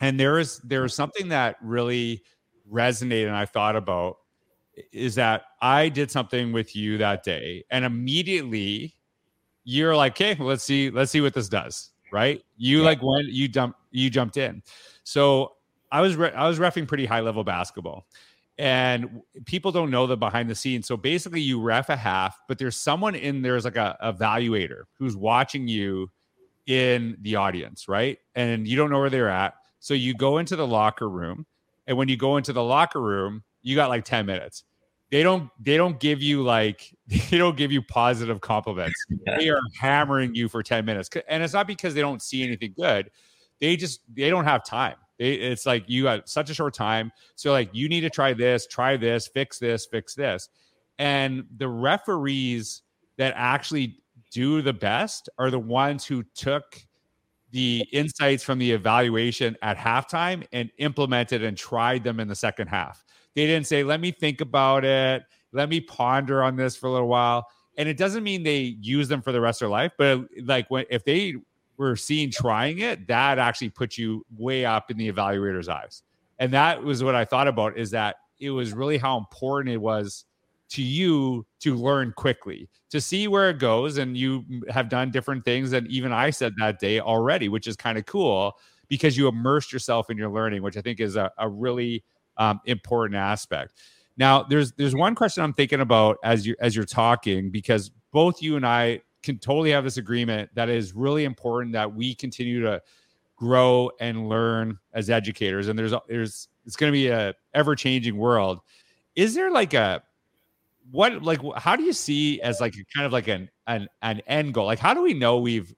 And 0.00 0.18
there 0.18 0.38
is 0.38 0.58
there 0.58 0.84
is 0.84 0.94
something 0.94 1.28
that 1.30 1.56
really 1.60 2.22
resonated, 2.72 3.26
and 3.26 3.36
I 3.36 3.46
thought 3.46 3.74
about 3.74 4.18
is 4.92 5.16
that 5.16 5.42
I 5.60 5.88
did 5.88 6.10
something 6.10 6.52
with 6.52 6.76
you 6.76 6.98
that 6.98 7.24
day, 7.24 7.64
and 7.70 7.84
immediately 7.84 8.94
you're 9.64 9.96
like, 9.96 10.12
"Okay, 10.12 10.36
let's 10.40 10.62
see, 10.62 10.88
let's 10.90 11.10
see 11.10 11.20
what 11.20 11.34
this 11.34 11.48
does." 11.48 11.90
Right? 12.12 12.42
You 12.56 12.78
yeah. 12.78 12.84
like 12.84 13.02
when 13.02 13.26
you 13.28 13.48
jump, 13.48 13.76
you 13.90 14.10
jumped 14.10 14.36
in. 14.36 14.62
So 15.04 15.52
I 15.92 16.00
was 16.00 16.16
re- 16.16 16.32
I 16.32 16.48
was 16.48 16.58
refing 16.58 16.86
pretty 16.86 17.06
high 17.06 17.20
level 17.20 17.44
basketball, 17.44 18.06
and 18.58 19.22
people 19.44 19.72
don't 19.72 19.90
know 19.90 20.06
the 20.06 20.16
behind 20.16 20.50
the 20.50 20.54
scenes. 20.54 20.86
So 20.86 20.96
basically, 20.96 21.40
you 21.40 21.60
ref 21.60 21.88
a 21.88 21.96
half, 21.96 22.38
but 22.48 22.58
there's 22.58 22.76
someone 22.76 23.14
in 23.14 23.42
there's 23.42 23.64
like 23.64 23.76
a 23.76 23.96
evaluator 24.02 24.82
who's 24.98 25.16
watching 25.16 25.68
you 25.68 26.10
in 26.66 27.16
the 27.22 27.36
audience, 27.36 27.88
right? 27.88 28.18
And 28.34 28.66
you 28.66 28.76
don't 28.76 28.90
know 28.90 29.00
where 29.00 29.10
they're 29.10 29.30
at. 29.30 29.54
So 29.80 29.94
you 29.94 30.14
go 30.14 30.38
into 30.38 30.56
the 30.56 30.66
locker 30.66 31.08
room, 31.08 31.46
and 31.86 31.96
when 31.96 32.08
you 32.08 32.16
go 32.16 32.36
into 32.36 32.52
the 32.52 32.62
locker 32.62 33.00
room, 33.00 33.42
you 33.62 33.74
got 33.74 33.88
like 33.88 34.04
10 34.04 34.26
minutes. 34.26 34.64
They 35.10 35.22
don't 35.22 35.50
they 35.58 35.76
don't 35.76 35.98
give 35.98 36.22
you 36.22 36.42
like 36.42 36.94
they 37.06 37.38
don't 37.38 37.56
give 37.56 37.72
you 37.72 37.82
positive 37.82 38.40
compliments. 38.40 39.04
they 39.26 39.48
are 39.48 39.60
hammering 39.78 40.34
you 40.34 40.48
for 40.48 40.62
10 40.62 40.84
minutes. 40.84 41.10
And 41.28 41.42
it's 41.42 41.54
not 41.54 41.66
because 41.66 41.94
they 41.94 42.00
don't 42.00 42.22
see 42.22 42.42
anything 42.44 42.74
good. 42.76 43.10
They 43.60 43.76
just 43.76 44.00
they 44.14 44.30
don't 44.30 44.44
have 44.44 44.64
time 44.64 44.96
They, 45.18 45.32
it's 45.32 45.66
like 45.66 45.84
you 45.86 46.04
got 46.04 46.28
such 46.28 46.50
a 46.50 46.54
short 46.54 46.74
time. 46.74 47.12
So, 47.36 47.52
like, 47.52 47.68
you 47.72 47.88
need 47.88 48.00
to 48.02 48.10
try 48.10 48.32
this, 48.32 48.66
try 48.66 48.96
this, 48.96 49.28
fix 49.28 49.58
this, 49.58 49.86
fix 49.86 50.14
this. 50.14 50.48
And 50.98 51.44
the 51.56 51.68
referees 51.68 52.82
that 53.18 53.34
actually 53.36 53.98
do 54.30 54.62
the 54.62 54.72
best 54.72 55.28
are 55.38 55.50
the 55.50 55.58
ones 55.58 56.06
who 56.06 56.22
took 56.34 56.80
the 57.50 57.84
insights 57.92 58.42
from 58.42 58.58
the 58.58 58.70
evaluation 58.70 59.56
at 59.60 59.76
halftime 59.76 60.46
and 60.52 60.70
implemented 60.78 61.42
and 61.42 61.56
tried 61.56 62.04
them 62.04 62.20
in 62.20 62.28
the 62.28 62.34
second 62.34 62.68
half. 62.68 63.04
They 63.34 63.46
didn't 63.46 63.66
say, 63.66 63.84
let 63.84 64.00
me 64.00 64.10
think 64.10 64.40
about 64.40 64.84
it, 64.84 65.22
let 65.52 65.68
me 65.68 65.80
ponder 65.80 66.42
on 66.42 66.56
this 66.56 66.76
for 66.76 66.86
a 66.86 66.92
little 66.92 67.08
while. 67.08 67.46
And 67.76 67.88
it 67.88 67.96
doesn't 67.96 68.22
mean 68.22 68.42
they 68.42 68.76
use 68.80 69.08
them 69.08 69.22
for 69.22 69.32
the 69.32 69.40
rest 69.40 69.62
of 69.62 69.66
their 69.66 69.70
life, 69.70 69.92
but 69.96 70.22
like 70.44 70.70
when 70.70 70.84
if 70.90 71.04
they 71.04 71.36
were 71.76 71.96
seen 71.96 72.30
trying 72.30 72.80
it, 72.80 73.06
that 73.06 73.38
actually 73.38 73.70
puts 73.70 73.96
you 73.96 74.24
way 74.36 74.64
up 74.64 74.90
in 74.90 74.98
the 74.98 75.10
evaluator's 75.10 75.68
eyes. 75.68 76.02
And 76.38 76.52
that 76.52 76.82
was 76.82 77.02
what 77.02 77.14
I 77.14 77.24
thought 77.24 77.48
about 77.48 77.78
is 77.78 77.90
that 77.92 78.16
it 78.38 78.50
was 78.50 78.72
really 78.72 78.98
how 78.98 79.18
important 79.18 79.72
it 79.72 79.78
was 79.78 80.24
to 80.70 80.82
you 80.82 81.46
to 81.60 81.74
learn 81.74 82.12
quickly, 82.16 82.68
to 82.90 83.00
see 83.00 83.28
where 83.28 83.50
it 83.50 83.58
goes. 83.58 83.98
And 83.98 84.16
you 84.16 84.44
have 84.68 84.88
done 84.88 85.10
different 85.10 85.44
things 85.44 85.70
than 85.70 85.86
even 85.88 86.12
I 86.12 86.30
said 86.30 86.54
that 86.58 86.78
day 86.78 87.00
already, 87.00 87.48
which 87.48 87.66
is 87.66 87.76
kind 87.76 87.98
of 87.98 88.06
cool 88.06 88.54
because 88.88 89.16
you 89.16 89.28
immersed 89.28 89.72
yourself 89.72 90.10
in 90.10 90.16
your 90.16 90.30
learning, 90.30 90.62
which 90.62 90.76
I 90.76 90.80
think 90.80 91.00
is 91.00 91.16
a, 91.16 91.30
a 91.38 91.48
really 91.48 92.04
um, 92.40 92.60
important 92.64 93.16
aspect. 93.16 93.74
Now, 94.16 94.42
there's 94.42 94.72
there's 94.72 94.94
one 94.94 95.14
question 95.14 95.44
I'm 95.44 95.52
thinking 95.52 95.80
about 95.80 96.18
as 96.24 96.46
you 96.46 96.56
as 96.60 96.74
you're 96.74 96.84
talking 96.84 97.50
because 97.50 97.90
both 98.10 98.42
you 98.42 98.56
and 98.56 98.66
I 98.66 99.02
can 99.22 99.38
totally 99.38 99.70
have 99.70 99.84
this 99.84 99.98
agreement 99.98 100.50
that 100.54 100.68
is 100.68 100.94
really 100.94 101.24
important 101.24 101.74
that 101.74 101.94
we 101.94 102.14
continue 102.14 102.62
to 102.62 102.82
grow 103.36 103.90
and 104.00 104.28
learn 104.28 104.78
as 104.92 105.10
educators. 105.10 105.68
And 105.68 105.78
there's 105.78 105.92
there's 106.08 106.48
it's 106.66 106.76
going 106.76 106.90
to 106.90 106.96
be 106.96 107.08
a 107.08 107.34
ever 107.54 107.76
changing 107.76 108.16
world. 108.16 108.60
Is 109.14 109.34
there 109.34 109.50
like 109.50 109.74
a 109.74 110.02
what 110.90 111.22
like 111.22 111.40
how 111.56 111.76
do 111.76 111.84
you 111.84 111.92
see 111.92 112.40
as 112.40 112.60
like 112.60 112.74
kind 112.94 113.06
of 113.06 113.12
like 113.12 113.28
an 113.28 113.50
an 113.66 113.86
an 114.02 114.22
end 114.26 114.54
goal? 114.54 114.66
Like 114.66 114.78
how 114.78 114.94
do 114.94 115.02
we 115.02 115.14
know 115.14 115.38
we've 115.38 115.74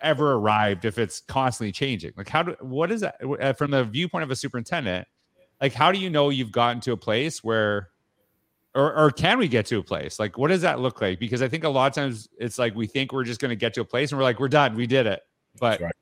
ever 0.00 0.32
arrived 0.32 0.84
if 0.84 0.98
it's 0.98 1.20
constantly 1.20 1.72
changing? 1.72 2.12
Like 2.16 2.28
how 2.28 2.42
do 2.42 2.56
what 2.60 2.90
is 2.90 3.02
that 3.02 3.16
uh, 3.40 3.52
from 3.52 3.70
the 3.70 3.84
viewpoint 3.84 4.24
of 4.24 4.30
a 4.30 4.36
superintendent? 4.36 5.06
Like 5.60 5.72
how 5.72 5.92
do 5.92 5.98
you 5.98 6.10
know 6.10 6.28
you've 6.30 6.52
gotten 6.52 6.80
to 6.82 6.92
a 6.92 6.96
place 6.96 7.42
where 7.42 7.90
or, 8.74 8.94
or 8.94 9.10
can 9.10 9.38
we 9.38 9.48
get 9.48 9.64
to 9.66 9.78
a 9.78 9.82
place? 9.82 10.18
Like 10.18 10.36
what 10.36 10.48
does 10.48 10.60
that 10.62 10.80
look 10.80 11.00
like? 11.00 11.18
Because 11.18 11.42
i 11.42 11.48
think 11.48 11.64
a 11.64 11.68
lot 11.68 11.86
of 11.86 11.94
times 11.94 12.28
it's 12.38 12.58
like 12.58 12.74
we 12.74 12.86
think 12.86 13.12
we're 13.12 13.24
just 13.24 13.40
going 13.40 13.50
to 13.50 13.56
get 13.56 13.74
to 13.74 13.80
a 13.80 13.84
place 13.84 14.12
and 14.12 14.18
we're 14.18 14.24
like 14.24 14.38
we're 14.38 14.48
done 14.48 14.74
we 14.74 14.86
did 14.86 15.06
it. 15.06 15.22
But 15.58 15.80
right. 15.80 15.92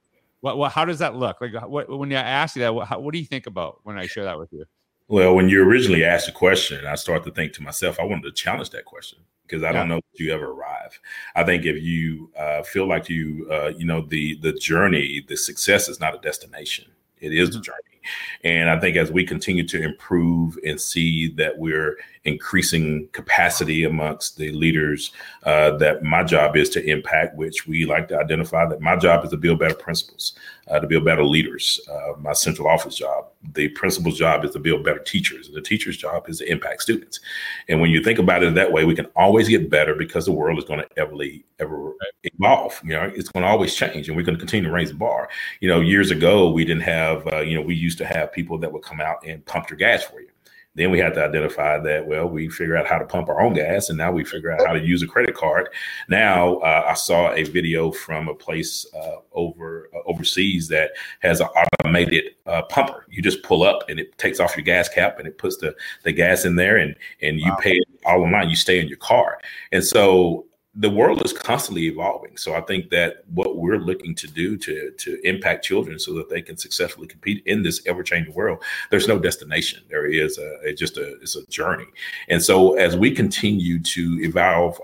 what, 0.41 0.59
what 0.59 0.73
how 0.73 0.85
does 0.85 0.99
that 0.99 1.15
look? 1.15 1.41
Like 1.41 1.53
what, 1.69 1.89
when 1.97 2.13
i 2.13 2.17
ask 2.17 2.57
you 2.57 2.63
that 2.63 2.75
what, 2.75 2.89
how, 2.89 2.99
what 2.99 3.13
do 3.13 3.19
you 3.21 3.27
think 3.27 3.47
about 3.47 3.81
when 3.85 3.97
i 3.97 4.07
share 4.07 4.25
that 4.25 4.39
with 4.39 4.53
you? 4.53 4.65
Well 5.07 5.35
when 5.35 5.49
you 5.49 5.63
originally 5.63 6.05
asked 6.05 6.27
the 6.27 6.33
question 6.33 6.87
i 6.87 6.97
start 6.97 7.25
to 7.25 7.31
think 7.31 7.53
to 7.55 7.63
myself 7.63 8.01
i 8.01 8.05
wanted 8.05 8.23
to 8.23 8.33
challenge 8.33 8.71
that 8.71 8.85
question 8.85 9.21
because 9.47 9.63
i 9.63 9.67
yeah. 9.67 9.73
don't 9.73 9.89
know 9.89 10.01
if 10.13 10.21
you 10.21 10.33
ever 10.33 10.51
arrive. 10.51 10.99
I 11.37 11.45
think 11.45 11.65
if 11.65 11.81
you 11.83 12.31
uh, 12.37 12.63
feel 12.63 12.89
like 12.89 13.09
you 13.09 13.47
uh, 13.51 13.73
you 13.77 13.87
know 13.87 14.01
the 14.01 14.37
the 14.41 14.53
journey 14.53 15.25
the 15.29 15.37
success 15.37 15.89
is 15.89 16.01
not 16.01 16.15
a 16.15 16.19
destination. 16.19 16.87
It 17.19 17.33
is 17.33 17.51
mm-hmm. 17.51 17.59
the 17.59 17.63
journey 17.63 17.94
And 18.43 18.71
I 18.71 18.79
think 18.79 18.97
as 18.97 19.11
we 19.11 19.25
continue 19.25 19.67
to 19.69 19.83
improve 19.83 20.59
and 20.65 20.81
see 20.81 21.29
that 21.37 21.59
we're 21.59 21.97
increasing 22.25 23.07
capacity 23.13 23.85
amongst 23.85 24.39
the 24.39 24.51
leaders 24.53 25.13
uh, 25.43 25.77
that 25.77 26.03
my 26.03 26.23
job 26.23 26.57
is 26.57 26.71
to 26.71 26.85
impact, 26.85 27.37
which 27.37 27.67
we 27.67 27.85
like 27.85 28.09
to 28.09 28.19
identify 28.19 28.67
that 28.67 28.81
my 28.81 28.97
job 28.97 29.25
is 29.25 29.31
to 29.31 29.37
build 29.37 29.59
better 29.59 29.75
principals, 29.75 30.33
uh, 30.69 30.81
to 30.81 30.87
build 30.87 31.05
better 31.05 31.25
leaders. 31.25 31.81
Uh, 31.91 32.19
my 32.19 32.33
central 32.33 32.67
office 32.67 32.97
job, 32.97 33.27
the 33.53 33.69
principal's 33.69 34.19
job 34.19 34.45
is 34.45 34.53
to 34.53 34.59
build 34.59 34.85
better 34.85 35.01
teachers, 35.01 35.49
and 35.49 35.57
the 35.57 35.61
teacher's 35.61 35.99
job 35.99 36.29
is 36.29 36.39
to 36.39 36.51
impact 36.51 36.83
students. 36.83 37.21
And 37.69 37.81
when 37.81 37.91
you 37.91 38.03
think 38.03 38.19
about 38.19 38.43
it 38.43 38.55
that 38.55 38.73
way, 38.73 38.85
we 38.85 38.95
can 38.95 39.07
always 39.17 39.49
get 39.49 39.69
better 39.69 39.95
because 39.95 40.25
the 40.25 40.33
world 40.33 40.59
is 40.59 40.65
going 40.65 40.81
to 40.81 40.89
ever, 40.99 41.15
ever 41.59 41.93
evolve. 42.23 42.81
You 42.83 42.95
know, 42.95 43.13
it's 43.15 43.29
going 43.29 43.43
to 43.43 43.49
always 43.49 43.75
change, 43.75 44.09
and 44.09 44.17
we're 44.17 44.23
going 44.23 44.37
to 44.37 44.41
continue 44.41 44.67
to 44.67 44.75
raise 44.75 44.89
the 44.89 44.97
bar. 44.97 45.29
You 45.61 45.69
know, 45.69 45.81
years 45.81 46.11
ago 46.11 46.51
we 46.51 46.65
didn't 46.65 46.85
have, 46.85 47.27
uh, 47.33 47.41
you 47.41 47.55
know, 47.55 47.63
we 47.63 47.75
used 47.75 47.94
to 47.97 48.05
have 48.05 48.33
people 48.33 48.59
that 48.59 48.73
would 48.73 48.83
come 48.83 49.01
out 49.01 49.25
and 49.27 49.45
pump 49.47 49.71
your 49.71 49.79
gas 49.79 50.05
for 50.05 50.21
you 50.21 50.29
then 50.75 50.91
we 50.91 50.99
had 50.99 51.15
to 51.15 51.25
identify 51.25 51.79
that, 51.79 52.07
well, 52.07 52.29
we 52.29 52.49
figure 52.49 52.77
out 52.77 52.87
how 52.87 52.99
to 52.99 53.05
pump 53.05 53.29
our 53.29 53.41
own 53.41 53.55
gas 53.55 53.89
and 53.89 53.99
now 53.99 54.11
we 54.11 54.25
figure 54.25 54.51
out 54.51 54.67
how 54.67 54.73
to 54.73 54.81
use 54.81 55.03
a 55.03 55.07
credit 55.07 55.35
card. 55.35 55.69
Now, 56.09 56.57
uh, 56.57 56.87
I 56.89 56.95
saw 56.95 57.33
a 57.33 57.45
video 57.45 57.93
from 57.93 58.29
a 58.29 58.35
place 58.35 58.85
uh, 58.95 59.17
over 59.33 59.89
uh, 59.95 59.99
overseas 60.07 60.69
that 60.69 60.91
has 61.21 61.41
an 61.41 61.47
automated 61.47 62.35
uh, 62.47 62.63
pumper. 62.63 63.07
You 63.09 63.23
just 63.23 63.43
pull 63.45 63.63
up 63.63 63.89
and 63.89 64.01
it 64.01 64.17
takes 64.19 64.41
off 64.41 64.57
your 64.57 64.65
gas 64.65 64.89
cap 64.89 65.19
and 65.19 65.29
it 65.29 65.39
puts 65.39 65.59
the, 65.59 65.77
the 66.03 66.13
gas 66.13 66.45
in 66.45 66.57
there 66.57 66.79
and, 66.79 66.97
and 67.23 67.39
you 67.39 67.51
wow. 67.51 67.59
pay 67.61 67.77
it 67.77 67.89
all 68.05 68.23
online. 68.23 68.51
You 68.51 68.57
stay 68.57 68.81
in 68.81 68.89
your 68.89 68.99
car. 68.99 69.39
And 69.71 69.85
so 69.85 70.47
the 70.77 70.91
world 70.91 71.25
is 71.25 71.33
constantly 71.33 71.87
evolving. 71.87 72.37
So 72.37 72.55
I 72.55 72.61
think 72.61 72.91
that 72.91 73.25
what 73.33 73.57
we're 73.57 73.79
looking 73.79 74.15
to 74.17 74.27
do 74.27 74.57
to 74.59 74.91
to 74.91 75.21
impact 75.23 75.65
children 75.65 75.99
so 75.99 76.13
that 76.15 76.29
they 76.29 76.43
can 76.43 76.57
successfully 76.57 77.07
compete 77.07 77.43
in 77.47 77.63
this 77.63 77.81
ever 77.87 78.03
changing 78.03 78.35
world, 78.35 78.63
there's 78.91 79.09
no 79.09 79.19
destination. 79.19 79.83
There 79.89 80.07
is 80.07 80.39
a, 80.39 80.59
a 80.65 80.75
just 80.75 80.97
a 80.97 81.15
it's 81.21 81.37
a 81.37 81.47
journey. 81.47 81.87
And 82.29 82.43
so 82.43 82.75
as 82.75 82.97
we 82.97 83.13
continue 83.13 83.81
to 83.81 84.19
evolve 84.23 84.81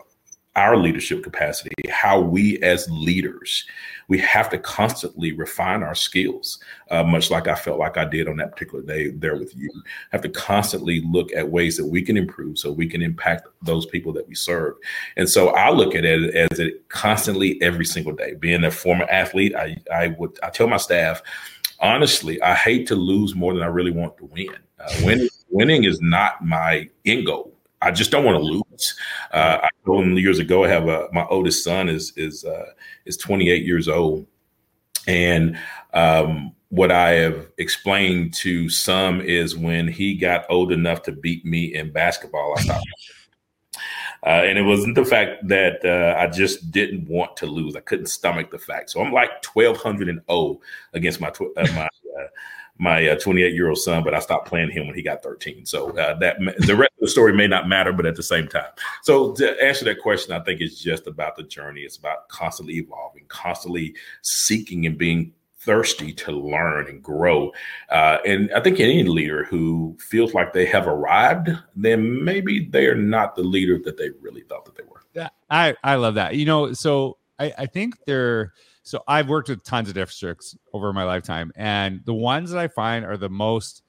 our 0.61 0.77
leadership 0.77 1.23
capacity, 1.23 1.75
how 1.91 2.21
we 2.21 2.59
as 2.63 2.89
leaders 2.91 3.65
we 4.11 4.19
have 4.19 4.51
to 4.51 4.59
constantly 4.59 5.31
refine 5.31 5.85
our 5.85 5.95
skills, 5.95 6.59
uh, 6.91 7.05
much 7.05 7.31
like 7.31 7.47
I 7.47 7.55
felt 7.55 7.79
like 7.79 7.97
I 7.97 8.05
did 8.05 8.27
on 8.27 8.39
that 8.39 8.51
particular 8.51 8.83
day 8.83 9.11
there 9.11 9.37
with 9.37 9.57
you. 9.57 9.71
Have 10.11 10.23
to 10.23 10.29
constantly 10.29 11.01
look 11.03 11.33
at 11.33 11.49
ways 11.49 11.77
that 11.77 11.87
we 11.87 12.03
can 12.03 12.17
improve 12.17 12.59
so 12.59 12.73
we 12.73 12.89
can 12.89 13.03
impact 13.03 13.47
those 13.63 13.87
people 13.87 14.13
that 14.15 14.27
we 14.27 14.35
serve. 14.35 14.75
And 15.17 15.29
so 15.29 15.51
I 15.51 15.71
look 15.71 15.95
at 15.95 16.05
it 16.05 16.35
as 16.35 16.59
it 16.59 16.89
constantly 16.89 17.63
every 17.63 17.85
single 17.85 18.13
day. 18.13 18.35
Being 18.35 18.65
a 18.65 18.71
former 18.73 19.05
athlete, 19.05 19.55
I, 19.55 19.77
I 19.95 20.09
would 20.19 20.37
I 20.43 20.51
tell 20.51 20.67
my 20.67 20.77
staff, 20.77 21.23
honestly, 21.79 22.43
I 22.43 22.57
hate 22.57 22.89
to 22.89 22.97
lose 22.97 23.37
more 23.37 23.55
than 23.55 23.63
I 23.63 23.67
really 23.67 23.93
want 23.93 24.17
to 24.17 24.25
win. 24.25 24.49
Uh, 24.81 24.93
winning, 25.05 25.29
winning 25.51 25.85
is 25.85 26.01
not 26.01 26.45
my 26.45 26.89
end 27.07 27.27
goal. 27.27 27.55
I 27.83 27.91
just 27.91 28.11
don't 28.11 28.25
want 28.25 28.39
to 28.39 28.45
lose. 28.45 28.95
Uh, 29.33 29.59
I 29.63 29.69
told 29.85 30.05
him 30.05 30.17
years 30.19 30.39
ago. 30.39 30.65
I 30.65 30.69
have 30.69 30.89
a, 30.89 31.09
my 31.13 31.25
oldest 31.27 31.65
son 31.65 31.89
is 31.89 32.13
is 32.17 32.45
uh, 32.45 32.73
is 33.07 33.17
28 33.17 33.65
years 33.65 33.89
old, 33.89 34.27
and 35.07 35.59
um, 35.95 36.53
what 36.69 36.93
I 36.93 37.11
have 37.11 37.49
explained 37.59 38.35
to 38.35 38.69
some 38.69 39.21
is 39.21 39.57
when 39.57 39.89
he 39.89 40.15
got 40.15 40.47
old 40.49 40.73
enough 40.73 41.03
to 41.05 41.13
beat 41.13 41.45
me 41.45 41.75
in 41.75 41.93
basketball, 41.93 42.55
I 42.57 42.63
stopped. 42.63 42.87
Uh, 44.23 44.43
and 44.45 44.59
it 44.59 44.63
wasn't 44.63 44.95
the 44.95 45.05
fact 45.05 45.49
that 45.49 45.83
uh, 45.83 46.15
I 46.19 46.27
just 46.27 46.71
didn't 46.71 47.09
want 47.09 47.39
to 47.39 47.47
lose. 47.47 47.75
I 47.75 47.81
couldn't 47.81 48.07
stomach 48.07 48.51
the 48.51 48.59
fact. 48.59 48.91
So 48.91 49.01
I'm 49.01 49.15
like 49.15 49.31
1200 49.47 50.11
and 50.11 50.21
0 50.31 50.61
against 50.93 51.23
my 51.23 51.31
tw- 51.31 51.57
uh, 51.57 51.67
my 51.75 51.85
uh, 51.87 52.27
my 52.81 53.15
28 53.15 53.45
uh, 53.45 53.49
year 53.55 53.69
old 53.69 53.79
son, 53.79 54.03
but 54.03 54.15
I 54.15 54.21
stopped 54.21 54.49
playing 54.49 54.71
him 54.71 54.87
when 54.87 54.97
he 54.97 55.03
got 55.03 55.23
13. 55.23 55.67
So 55.67 55.91
uh, 55.99 56.19
that 56.19 56.39
the 56.59 56.75
rest 56.75 56.93
of 56.95 57.01
the 57.01 57.09
story 57.09 57.35
may 57.35 57.47
not 57.47 57.69
matter, 57.69 57.93
but 57.93 58.07
at 58.07 58.17
the 58.17 58.23
same 58.23 58.49
time. 58.49 58.71
So 59.03 59.33
to 59.35 59.63
answer 59.63 59.85
that 59.85 60.01
question, 60.01 60.35
I 60.35 60.41
think 60.41 60.63
it's 60.63 60.81
just 60.81 61.07
about 61.07 61.37
the 61.37 61.43
journey. 61.43 61.83
It's 61.83 61.99
about 61.99 62.29
constantly 62.29 62.77
evolving, 62.77 63.25
constantly 63.29 63.95
seeking 64.23 64.87
and 64.87 64.97
being 64.97 65.33
thirsty 65.59 66.11
to 66.15 66.33
learn 66.33 66.89
and 66.89 67.03
grow. 67.03 67.53
Uh, 67.91 68.17
and 68.27 68.51
I 68.55 68.61
think 68.61 68.81
any 68.81 69.03
leader 69.03 69.45
who 69.45 69.95
feels 70.01 70.33
like 70.33 70.55
they 70.55 70.65
have 70.65 70.87
arrived, 70.87 71.51
then 71.77 72.25
maybe 72.25 72.65
they're 72.65 72.95
not 72.95 73.37
the 73.37 73.43
leader 73.43 73.79
that 73.85 73.99
they 73.99 74.09
really 74.23 74.41
thought 74.41 74.65
that 74.65 74.75
they 74.75 74.85
were. 74.85 75.03
Yeah, 75.13 75.29
I, 75.51 75.77
I 75.85 75.97
love 75.97 76.15
that. 76.15 76.35
You 76.35 76.47
know, 76.47 76.73
so 76.73 77.19
I, 77.39 77.53
I 77.59 77.67
think 77.67 77.97
they're 78.07 78.55
so 78.91 79.05
I've 79.07 79.29
worked 79.29 79.49
with 79.49 79.63
tons 79.63 79.89
of 79.89 79.95
districts 79.95 80.57
over 80.73 80.93
my 80.93 81.05
lifetime, 81.05 81.53
and 81.55 82.01
the 82.07 82.13
ones 82.13 82.51
that 82.51 82.59
I 82.59 82.67
find 82.67 83.05
are 83.05 83.17
the 83.17 83.29
most 83.29 83.85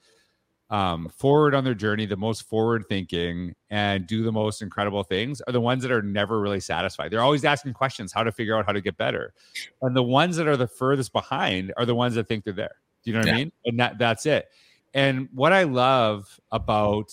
um, 0.70 1.10
forward 1.10 1.56
on 1.56 1.64
their 1.64 1.74
journey, 1.74 2.06
the 2.06 2.16
most 2.16 2.44
forward 2.44 2.86
thinking, 2.88 3.56
and 3.72 4.06
do 4.06 4.22
the 4.22 4.32
most 4.32 4.62
incredible 4.62 5.04
things 5.04 5.42
are 5.42 5.54
the 5.54 5.60
ones 5.60 5.82
that 5.82 5.92
are 5.92 6.04
never 6.04 6.40
really 6.40 6.60
satisfied. 6.60 7.10
They're 7.10 7.24
always 7.24 7.44
asking 7.44 7.74
questions, 7.74 8.14
how 8.14 8.24
to 8.24 8.32
figure 8.32 8.56
out 8.56 8.68
how 8.68 8.74
to 8.74 8.82
get 8.82 8.96
better, 8.96 9.34
and 9.82 9.96
the 9.96 10.04
ones 10.04 10.38
that 10.38 10.48
are 10.48 10.56
the 10.56 10.68
furthest 10.68 11.12
behind 11.14 11.74
are 11.78 11.86
the 11.88 11.96
ones 11.96 12.14
that 12.14 12.28
think 12.28 12.44
they're 12.44 12.54
there. 12.54 12.76
Do 13.04 13.10
you 13.10 13.16
know 13.16 13.22
what 13.22 13.28
yeah. 13.28 13.34
I 13.34 13.38
mean? 13.38 13.52
And 13.66 13.80
that 13.80 13.98
that's 13.98 14.28
it. 14.28 14.50
And 14.94 15.30
what 15.34 15.52
I 15.52 15.64
love 15.64 16.40
about 16.52 17.12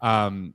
um, 0.00 0.54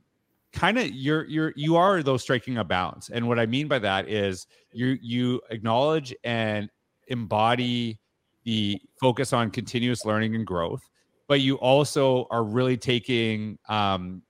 kind 0.52 0.78
of 0.78 0.90
you're 0.90 1.24
you're 1.26 1.52
you 1.56 1.76
are 1.76 2.02
though 2.02 2.16
striking 2.16 2.58
a 2.58 2.64
balance 2.64 3.10
and 3.12 3.26
what 3.26 3.38
i 3.38 3.46
mean 3.46 3.68
by 3.68 3.78
that 3.78 4.08
is 4.08 4.46
you 4.72 4.98
you 5.00 5.40
acknowledge 5.50 6.14
and 6.24 6.68
embody 7.08 7.98
the 8.44 8.80
focus 9.00 9.32
on 9.32 9.50
continuous 9.50 10.04
learning 10.04 10.34
and 10.34 10.46
growth 10.46 10.82
but 11.28 11.40
you 11.40 11.56
also 11.56 12.26
are 12.30 12.44
really 12.44 12.76
taking 12.76 13.56
um, 13.68 14.20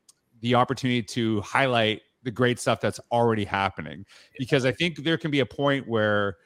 the 0.41 0.55
opportunity 0.55 1.03
to 1.03 1.41
highlight 1.41 2.03
the 2.23 2.31
great 2.31 2.61
stuff 2.61 2.81
that's 2.81 3.01
already 3.11 3.45
happening 3.45 4.05
because 4.39 4.65
i 4.65 4.73
think 4.73 5.03
there 5.05 5.19
can 5.19 5.31
be 5.31 5.41
a 5.41 5.47
point 5.47 5.87
where 5.89 6.37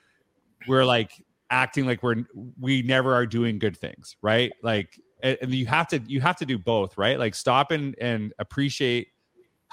we're 0.66 0.84
like 0.84 1.12
acting 1.50 1.86
like 1.86 2.02
we're 2.02 2.24
we 2.60 2.82
never 2.82 3.14
are 3.14 3.26
doing 3.26 3.58
good 3.58 3.76
things 3.76 4.16
right? 4.22 4.52
Like 4.62 4.98
and 5.22 5.54
you 5.54 5.66
have 5.66 5.88
to 5.88 6.00
you 6.06 6.20
have 6.20 6.36
to 6.36 6.46
do 6.46 6.58
both 6.58 6.96
right? 6.98 7.18
Like 7.18 7.34
stop 7.34 7.70
and 7.70 7.96
and 8.00 8.32
appreciate 8.38 9.08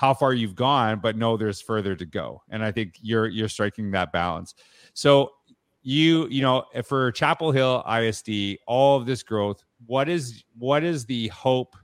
how 0.04 0.14
far 0.14 0.34
you've 0.34 0.54
gone, 0.54 1.00
but 1.00 1.16
know 1.16 1.38
there's 1.38 1.62
further 1.62 1.96
to 1.96 2.06
go. 2.06 2.44
And 2.50 2.62
I 2.62 2.74
think 2.74 2.96
you're 3.02 3.28
you're 3.28 3.48
striking 3.48 3.90
that 3.92 4.12
balance. 4.12 4.54
So 4.94 5.32
you 5.82 6.28
you 6.28 6.42
know 6.42 6.66
for 6.84 7.10
Chapel 7.14 7.54
Hill 7.54 7.82
ISD, 7.90 8.58
all 8.68 8.98
of 8.98 9.06
this 9.06 9.24
growth, 9.24 9.64
what 9.86 10.10
is 10.10 10.44
what 10.60 10.84
is 10.84 11.06
the 11.06 11.30
hope 11.30 11.78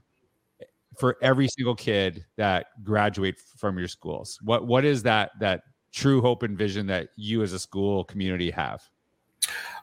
for 0.98 1.16
every 1.22 1.48
single 1.48 1.74
kid 1.74 2.26
that 2.36 2.66
graduate 2.84 3.38
from 3.56 3.78
your 3.78 3.88
schools? 3.88 4.38
What 4.42 4.66
what 4.66 4.84
is 4.84 5.02
that 5.04 5.30
that 5.40 5.62
true 5.90 6.20
hope 6.20 6.42
and 6.42 6.58
vision 6.58 6.86
that 6.88 7.08
you 7.16 7.42
as 7.42 7.54
a 7.54 7.58
school 7.58 8.04
community 8.04 8.50
have? 8.50 8.82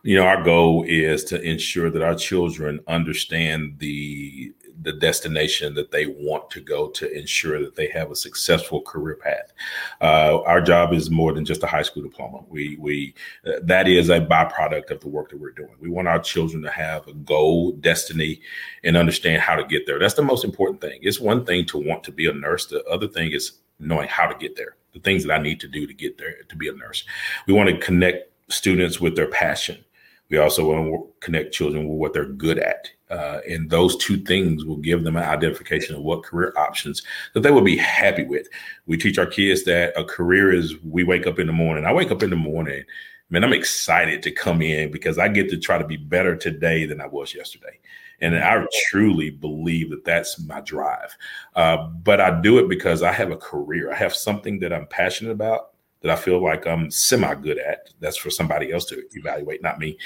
You 0.03 0.17
know, 0.17 0.27
our 0.27 0.43
goal 0.43 0.85
is 0.87 1.23
to 1.25 1.41
ensure 1.41 1.89
that 1.89 2.03
our 2.03 2.13
children 2.13 2.81
understand 2.87 3.79
the 3.79 4.53
the 4.81 4.93
destination 4.93 5.73
that 5.73 5.91
they 5.91 6.05
want 6.05 6.49
to 6.51 6.61
go 6.61 6.87
to 6.89 7.11
ensure 7.11 7.59
that 7.59 7.75
they 7.75 7.87
have 7.89 8.11
a 8.11 8.15
successful 8.15 8.81
career 8.81 9.15
path. 9.15 9.53
Uh, 10.01 10.41
our 10.43 10.61
job 10.61 10.93
is 10.93 11.09
more 11.09 11.33
than 11.33 11.45
just 11.45 11.63
a 11.63 11.67
high 11.67 11.81
school 11.81 12.03
diploma. 12.03 12.43
We 12.47 12.77
we 12.79 13.13
uh, 13.45 13.59
that 13.63 13.87
is 13.87 14.09
a 14.09 14.19
byproduct 14.19 14.91
of 14.91 15.01
the 15.01 15.09
work 15.09 15.29
that 15.29 15.39
we're 15.39 15.51
doing. 15.51 15.75
We 15.79 15.89
want 15.89 16.07
our 16.07 16.19
children 16.19 16.61
to 16.63 16.71
have 16.71 17.07
a 17.07 17.13
goal, 17.13 17.71
destiny, 17.73 18.41
and 18.83 18.97
understand 18.97 19.41
how 19.41 19.55
to 19.55 19.65
get 19.65 19.85
there. 19.85 19.99
That's 19.99 20.13
the 20.13 20.21
most 20.21 20.43
important 20.43 20.81
thing. 20.81 20.99
It's 21.01 21.19
one 21.19 21.45
thing 21.45 21.65
to 21.67 21.77
want 21.77 22.03
to 22.05 22.11
be 22.11 22.27
a 22.27 22.33
nurse. 22.33 22.67
The 22.67 22.83
other 22.85 23.07
thing 23.07 23.31
is 23.31 23.53
knowing 23.79 24.07
how 24.07 24.27
to 24.27 24.37
get 24.37 24.55
there. 24.55 24.75
The 24.93 24.99
things 24.99 25.23
that 25.25 25.33
I 25.33 25.41
need 25.41 25.59
to 25.61 25.67
do 25.67 25.85
to 25.85 25.93
get 25.93 26.17
there 26.17 26.35
to 26.49 26.55
be 26.55 26.67
a 26.67 26.73
nurse. 26.73 27.03
We 27.47 27.53
want 27.53 27.69
to 27.69 27.77
connect 27.77 28.31
students 28.49 28.99
with 28.99 29.15
their 29.15 29.27
passion. 29.27 29.83
We 30.29 30.37
also 30.37 30.71
want 30.71 30.85
to 30.87 31.13
connect 31.21 31.53
children 31.53 31.87
with 31.87 31.97
what 31.97 32.13
they're 32.13 32.25
good 32.25 32.59
at. 32.59 32.89
Uh, 33.09 33.39
and 33.49 33.69
those 33.69 33.95
two 33.97 34.17
things 34.17 34.65
will 34.65 34.77
give 34.77 35.03
them 35.03 35.15
an 35.15 35.23
identification 35.23 35.95
of 35.95 36.01
what 36.01 36.23
career 36.23 36.53
options 36.57 37.01
that 37.33 37.39
they 37.39 37.51
will 37.51 37.61
be 37.61 37.77
happy 37.77 38.25
with. 38.25 38.47
We 38.85 38.97
teach 38.97 39.17
our 39.17 39.25
kids 39.25 39.63
that 39.63 39.97
a 39.97 40.03
career 40.03 40.53
is 40.53 40.75
we 40.83 41.03
wake 41.03 41.25
up 41.25 41.39
in 41.39 41.47
the 41.47 41.53
morning. 41.53 41.85
I 41.85 41.93
wake 41.93 42.11
up 42.11 42.23
in 42.23 42.29
the 42.29 42.35
morning, 42.35 42.83
man, 43.29 43.45
I'm 43.45 43.53
excited 43.53 44.21
to 44.23 44.31
come 44.31 44.61
in 44.61 44.91
because 44.91 45.17
I 45.17 45.29
get 45.29 45.49
to 45.49 45.57
try 45.57 45.77
to 45.77 45.87
be 45.87 45.97
better 45.97 46.35
today 46.35 46.85
than 46.85 46.99
I 46.99 47.07
was 47.07 47.33
yesterday. 47.33 47.79
And 48.19 48.35
I 48.35 48.65
truly 48.89 49.29
believe 49.29 49.91
that 49.91 50.03
that's 50.03 50.39
my 50.39 50.59
drive. 50.61 51.15
Uh, 51.55 51.87
but 51.87 52.19
I 52.19 52.41
do 52.41 52.57
it 52.57 52.67
because 52.67 53.03
I 53.03 53.11
have 53.11 53.31
a 53.31 53.37
career. 53.37 53.93
I 53.93 53.95
have 53.95 54.15
something 54.15 54.59
that 54.59 54.73
I'm 54.73 54.87
passionate 54.87 55.31
about 55.31 55.73
that 56.01 56.11
I 56.11 56.15
feel 56.15 56.41
like 56.41 56.67
I'm 56.67 56.91
semi 56.91 57.33
good 57.35 57.59
at. 57.59 57.89
That's 57.99 58.17
for 58.17 58.29
somebody 58.29 58.71
else 58.71 58.85
to 58.85 59.01
evaluate, 59.13 59.61
not 59.61 59.79
me. 59.79 59.97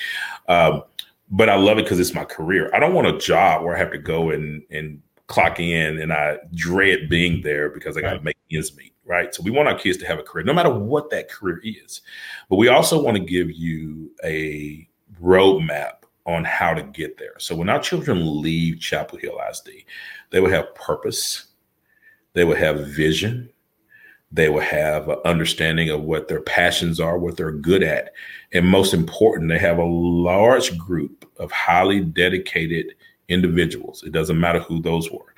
Um, 0.48 0.84
but 1.30 1.50
I 1.50 1.56
love 1.56 1.78
it 1.78 1.84
because 1.84 2.00
it's 2.00 2.14
my 2.14 2.26
career. 2.26 2.70
I 2.74 2.80
don't 2.80 2.94
want 2.94 3.08
a 3.08 3.18
job 3.18 3.64
where 3.64 3.76
I 3.76 3.80
have 3.80 3.92
to 3.92 3.98
go 3.98 4.32
and 4.32 4.64
and 4.70 5.02
clock 5.28 5.62
in 5.62 6.00
and 6.02 6.12
I 6.12 6.38
dread 6.54 7.08
being 7.10 7.42
there 7.42 7.70
because 7.70 7.96
I 7.96 8.02
got 8.02 8.10
to 8.10 8.16
right. 8.16 8.24
make 8.26 8.38
ends 8.52 8.76
meet. 8.76 8.94
Right. 9.06 9.34
So 9.34 9.42
we 9.44 9.52
want 9.52 9.68
our 9.68 9.78
kids 9.78 9.98
to 10.00 10.08
have 10.08 10.20
a 10.20 10.24
career, 10.24 10.46
no 10.46 10.54
matter 10.54 10.74
what 10.74 11.10
that 11.10 11.30
career 11.30 11.62
is. 11.64 12.02
But 12.50 12.58
we 12.58 12.68
also 12.68 13.02
want 13.02 13.18
to 13.18 13.24
give 13.24 13.50
you 13.50 14.12
a 14.24 14.88
roadmap 15.22 16.04
on 16.26 16.44
how 16.44 16.74
to 16.74 16.84
get 16.84 17.18
there. 17.18 17.36
So 17.40 17.56
when 17.56 17.70
our 17.70 17.80
children 17.80 18.42
leave 18.42 18.80
Chapel 18.80 19.18
Hill 19.18 19.40
ISD, 19.50 19.70
they 20.30 20.40
will 20.40 20.50
have 20.50 20.76
purpose, 20.76 21.48
they 22.34 22.44
will 22.44 22.56
have 22.56 22.88
vision, 22.88 23.50
they 24.32 24.50
will 24.50 24.62
have 24.62 25.10
an 25.10 25.18
understanding 25.26 25.90
of 25.90 26.02
what 26.04 26.28
their 26.28 26.42
passions 26.42 27.00
are, 27.00 27.18
what 27.18 27.36
they're 27.38 27.52
good 27.52 27.84
at. 27.84 28.14
And 28.54 28.66
most 28.66 28.94
important, 28.94 29.50
they 29.50 29.60
have 29.60 29.78
a 29.78 29.84
large 29.84 30.78
group 30.78 31.30
of 31.38 31.52
highly 31.52 32.02
dedicated 32.02 32.96
individuals. 33.28 34.04
It 34.04 34.12
doesn't 34.12 34.40
matter 34.40 34.60
who 34.60 34.82
those 34.82 35.10
were 35.12 35.34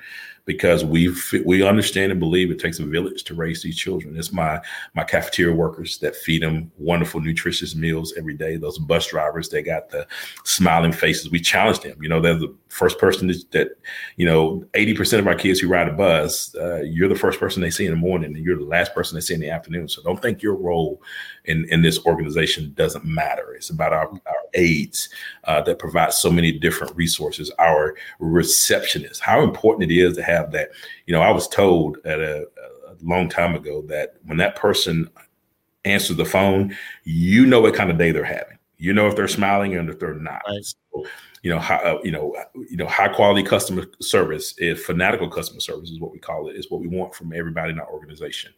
because 0.46 0.84
we 0.84 1.14
we 1.44 1.66
understand 1.66 2.12
and 2.12 2.20
believe 2.20 2.50
it 2.50 2.58
takes 2.58 2.78
a 2.78 2.84
village 2.84 3.24
to 3.24 3.34
raise 3.34 3.62
these 3.62 3.76
children. 3.76 4.16
It's 4.16 4.32
my 4.32 4.60
my 4.94 5.04
cafeteria 5.04 5.54
workers 5.54 5.98
that 5.98 6.16
feed 6.16 6.42
them 6.42 6.70
wonderful, 6.76 7.20
nutritious 7.20 7.74
meals 7.74 8.12
every 8.16 8.34
day. 8.34 8.56
Those 8.56 8.78
bus 8.78 9.06
drivers, 9.06 9.48
they 9.48 9.62
got 9.62 9.88
the 9.88 10.06
smiling 10.44 10.92
faces. 10.92 11.30
We 11.30 11.40
challenge 11.40 11.80
them. 11.80 11.96
You 12.02 12.08
know, 12.08 12.20
they're 12.20 12.34
the 12.34 12.54
first 12.68 12.98
person 12.98 13.28
that, 13.52 13.76
you 14.16 14.26
know, 14.26 14.64
eighty 14.74 14.94
percent 14.94 15.20
of 15.20 15.26
our 15.26 15.34
kids 15.34 15.60
who 15.60 15.68
ride 15.68 15.88
a 15.88 15.92
bus, 15.92 16.54
uh, 16.56 16.82
you're 16.82 17.08
the 17.08 17.14
first 17.14 17.40
person 17.40 17.62
they 17.62 17.70
see 17.70 17.86
in 17.86 17.92
the 17.92 17.96
morning, 17.96 18.34
and 18.34 18.44
you're 18.44 18.58
the 18.58 18.64
last 18.64 18.94
person 18.94 19.14
they 19.14 19.22
see 19.22 19.34
in 19.34 19.40
the 19.40 19.50
afternoon. 19.50 19.88
So 19.88 20.02
don't 20.02 20.20
think 20.20 20.42
your 20.42 20.56
role 20.56 21.00
in 21.44 21.66
in 21.70 21.82
this 21.82 22.04
organization 22.06 22.72
doesn't 22.74 23.04
matter. 23.04 23.54
It's 23.54 23.70
about 23.70 23.92
our, 23.92 24.08
our 24.08 24.42
aides 24.54 25.08
uh, 25.44 25.62
that 25.62 25.78
provide 25.78 26.12
so 26.12 26.30
many 26.30 26.52
different 26.52 26.94
resources. 26.96 27.50
Our 27.58 27.96
receptionists, 28.20 29.20
how 29.20 29.42
important 29.42 29.90
it 29.90 29.94
is 29.94 30.16
to 30.16 30.22
have 30.22 30.52
that. 30.52 30.70
You 31.06 31.14
know, 31.14 31.20
I 31.20 31.30
was 31.30 31.48
told 31.48 31.98
at 32.04 32.20
a, 32.20 32.42
a 32.42 32.94
long 33.02 33.28
time 33.28 33.54
ago 33.54 33.82
that 33.88 34.16
when 34.24 34.38
that 34.38 34.56
person 34.56 35.08
answers 35.84 36.16
the 36.16 36.24
phone, 36.24 36.76
you 37.04 37.46
know 37.46 37.60
what 37.60 37.74
kind 37.74 37.90
of 37.90 37.98
day 37.98 38.10
they're 38.10 38.24
having. 38.24 38.58
You 38.78 38.92
know 38.92 39.06
if 39.06 39.16
they're 39.16 39.28
smiling 39.28 39.76
and 39.76 39.88
if 39.88 39.98
they're 39.98 40.14
not. 40.14 40.42
Right. 40.46 40.64
So, 40.64 41.06
you 41.44 41.50
know, 41.50 41.58
high, 41.58 41.76
uh, 41.76 41.98
you 42.02 42.10
know, 42.10 42.34
you 42.54 42.78
know, 42.78 42.86
high 42.86 43.08
quality 43.08 43.42
customer 43.42 43.84
service, 44.00 44.54
if 44.56 44.86
fanatical 44.86 45.28
customer 45.28 45.60
service 45.60 45.90
is 45.90 46.00
what 46.00 46.10
we 46.10 46.18
call 46.18 46.48
it, 46.48 46.56
is 46.56 46.70
what 46.70 46.80
we 46.80 46.88
want 46.88 47.14
from 47.14 47.34
everybody 47.34 47.70
in 47.70 47.78
our 47.78 47.90
organization. 47.90 48.50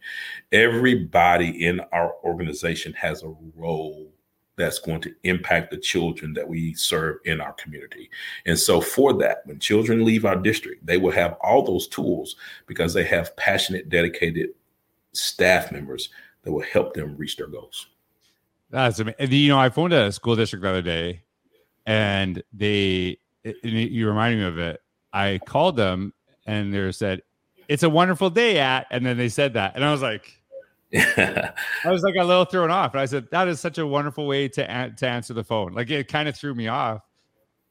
Everybody 0.53 1.65
in 1.65 1.81
our 1.91 2.15
organization 2.23 2.93
has 2.93 3.23
a 3.23 3.33
role 3.57 4.09
that's 4.55 4.79
going 4.79 5.01
to 5.01 5.13
impact 5.25 5.69
the 5.69 5.77
children 5.77 6.31
that 6.33 6.47
we 6.47 6.73
serve 6.75 7.17
in 7.25 7.41
our 7.41 7.51
community. 7.53 8.09
And 8.45 8.57
so, 8.57 8.79
for 8.79 9.13
that, 9.15 9.45
when 9.45 9.59
children 9.59 10.05
leave 10.05 10.23
our 10.23 10.37
district, 10.37 10.85
they 10.85 10.97
will 10.97 11.11
have 11.11 11.33
all 11.41 11.63
those 11.63 11.89
tools 11.89 12.37
because 12.67 12.93
they 12.93 13.03
have 13.03 13.35
passionate, 13.35 13.89
dedicated 13.89 14.51
staff 15.11 15.73
members 15.73 16.07
that 16.43 16.53
will 16.53 16.63
help 16.63 16.93
them 16.93 17.17
reach 17.17 17.35
their 17.35 17.47
goals. 17.47 17.87
That's 18.69 18.99
amazing. 18.99 19.31
You 19.33 19.49
know, 19.49 19.59
I 19.59 19.67
phoned 19.67 19.91
a 19.91 20.09
school 20.13 20.37
district 20.37 20.63
the 20.63 20.69
other 20.69 20.81
day, 20.81 21.23
and 21.87 22.43
they, 22.53 23.17
you 23.63 24.07
reminded 24.07 24.39
me 24.39 24.45
of 24.45 24.59
it. 24.59 24.81
I 25.11 25.39
called 25.47 25.75
them, 25.75 26.13
and 26.45 26.71
they 26.71 26.91
said, 26.91 27.23
"It's 27.67 27.81
a 27.81 27.89
wonderful 27.89 28.29
day 28.29 28.59
at," 28.59 28.85
and 28.91 29.03
then 29.03 29.17
they 29.17 29.29
said 29.29 29.53
that, 29.53 29.73
and 29.73 29.83
I 29.83 29.91
was 29.91 30.03
like 30.03 30.37
I 30.95 31.51
was 31.85 32.03
like 32.03 32.15
a 32.15 32.23
little 32.23 32.45
thrown 32.45 32.71
off. 32.71 32.93
And 32.93 33.01
I 33.01 33.05
said, 33.05 33.27
that 33.31 33.47
is 33.47 33.59
such 33.59 33.77
a 33.77 33.85
wonderful 33.85 34.25
way 34.25 34.47
to, 34.49 34.93
to 34.95 35.07
answer 35.07 35.33
the 35.33 35.43
phone. 35.43 35.73
Like 35.73 35.89
it 35.89 36.07
kind 36.07 36.29
of 36.29 36.35
threw 36.35 36.55
me 36.55 36.67
off. 36.67 37.01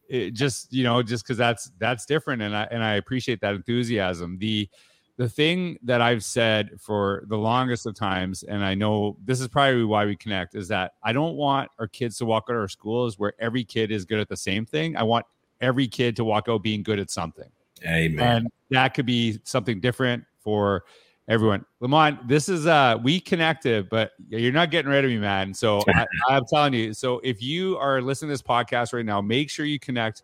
It 0.09 0.33
just, 0.33 0.73
you 0.73 0.85
know, 0.85 1.03
just 1.03 1.27
cause 1.27 1.37
that's, 1.37 1.71
that's 1.79 2.05
different. 2.05 2.43
And 2.43 2.55
I, 2.55 2.69
and 2.71 2.85
I 2.85 2.95
appreciate 2.95 3.41
that 3.41 3.55
enthusiasm. 3.55 4.39
The, 4.39 4.69
the 5.17 5.29
thing 5.29 5.79
that 5.83 6.03
I've 6.03 6.23
said 6.23 6.79
for 6.79 7.25
the 7.29 7.39
longest 7.39 7.87
of 7.87 7.95
times, 7.95 8.43
and 8.43 8.63
I 8.63 8.75
know 8.75 9.17
this 9.25 9.41
is 9.41 9.49
probably 9.49 9.85
why 9.85 10.05
we 10.05 10.15
connect, 10.15 10.55
is 10.55 10.69
that 10.69 10.93
I 11.03 11.13
don't 11.13 11.37
want 11.37 11.71
our 11.79 11.89
kids 11.89 12.19
to 12.19 12.27
walk 12.27 12.45
out 12.51 12.57
of 12.57 12.61
our 12.61 12.69
schools 12.69 13.19
where 13.19 13.33
every 13.39 13.65
kid 13.65 13.91
is 13.91 14.05
good 14.05 14.19
at 14.19 14.29
the 14.29 14.37
same 14.37 14.67
thing. 14.67 14.97
I 14.97 15.05
want 15.05 15.25
every 15.61 15.89
kid 15.89 16.17
to 16.17 16.25
walk 16.25 16.49
out 16.49 16.63
being 16.63 16.83
good 16.83 16.99
at 16.99 17.11
something. 17.11 17.49
Amen. 17.85 18.37
And 18.37 18.49
that 18.71 18.95
could 18.95 19.07
be 19.07 19.39
something 19.45 19.81
different 19.81 20.25
for 20.39 20.85
everyone. 21.29 21.65
Lamond, 21.81 22.19
this 22.27 22.49
is 22.49 22.67
uh 22.67 22.99
we 23.03 23.21
connected, 23.21 23.89
but 23.89 24.13
you're 24.29 24.53
not 24.53 24.71
getting 24.71 24.91
rid 24.91 25.05
of 25.05 25.11
me, 25.11 25.19
man. 25.19 25.55
So 25.55 25.83
I, 26.29 26.37
am 26.37 26.45
telling 26.47 26.75
you. 26.75 26.93
So 26.93 27.21
if 27.25 27.43
you 27.43 27.77
are 27.79 28.01
listening 28.01 28.29
to 28.29 28.35
this 28.35 28.43
podcast 28.43 28.93
right 28.93 29.05
now, 29.05 29.21
make 29.21 29.51
sure 29.51 29.65
you 29.67 29.79
connect 29.79 30.23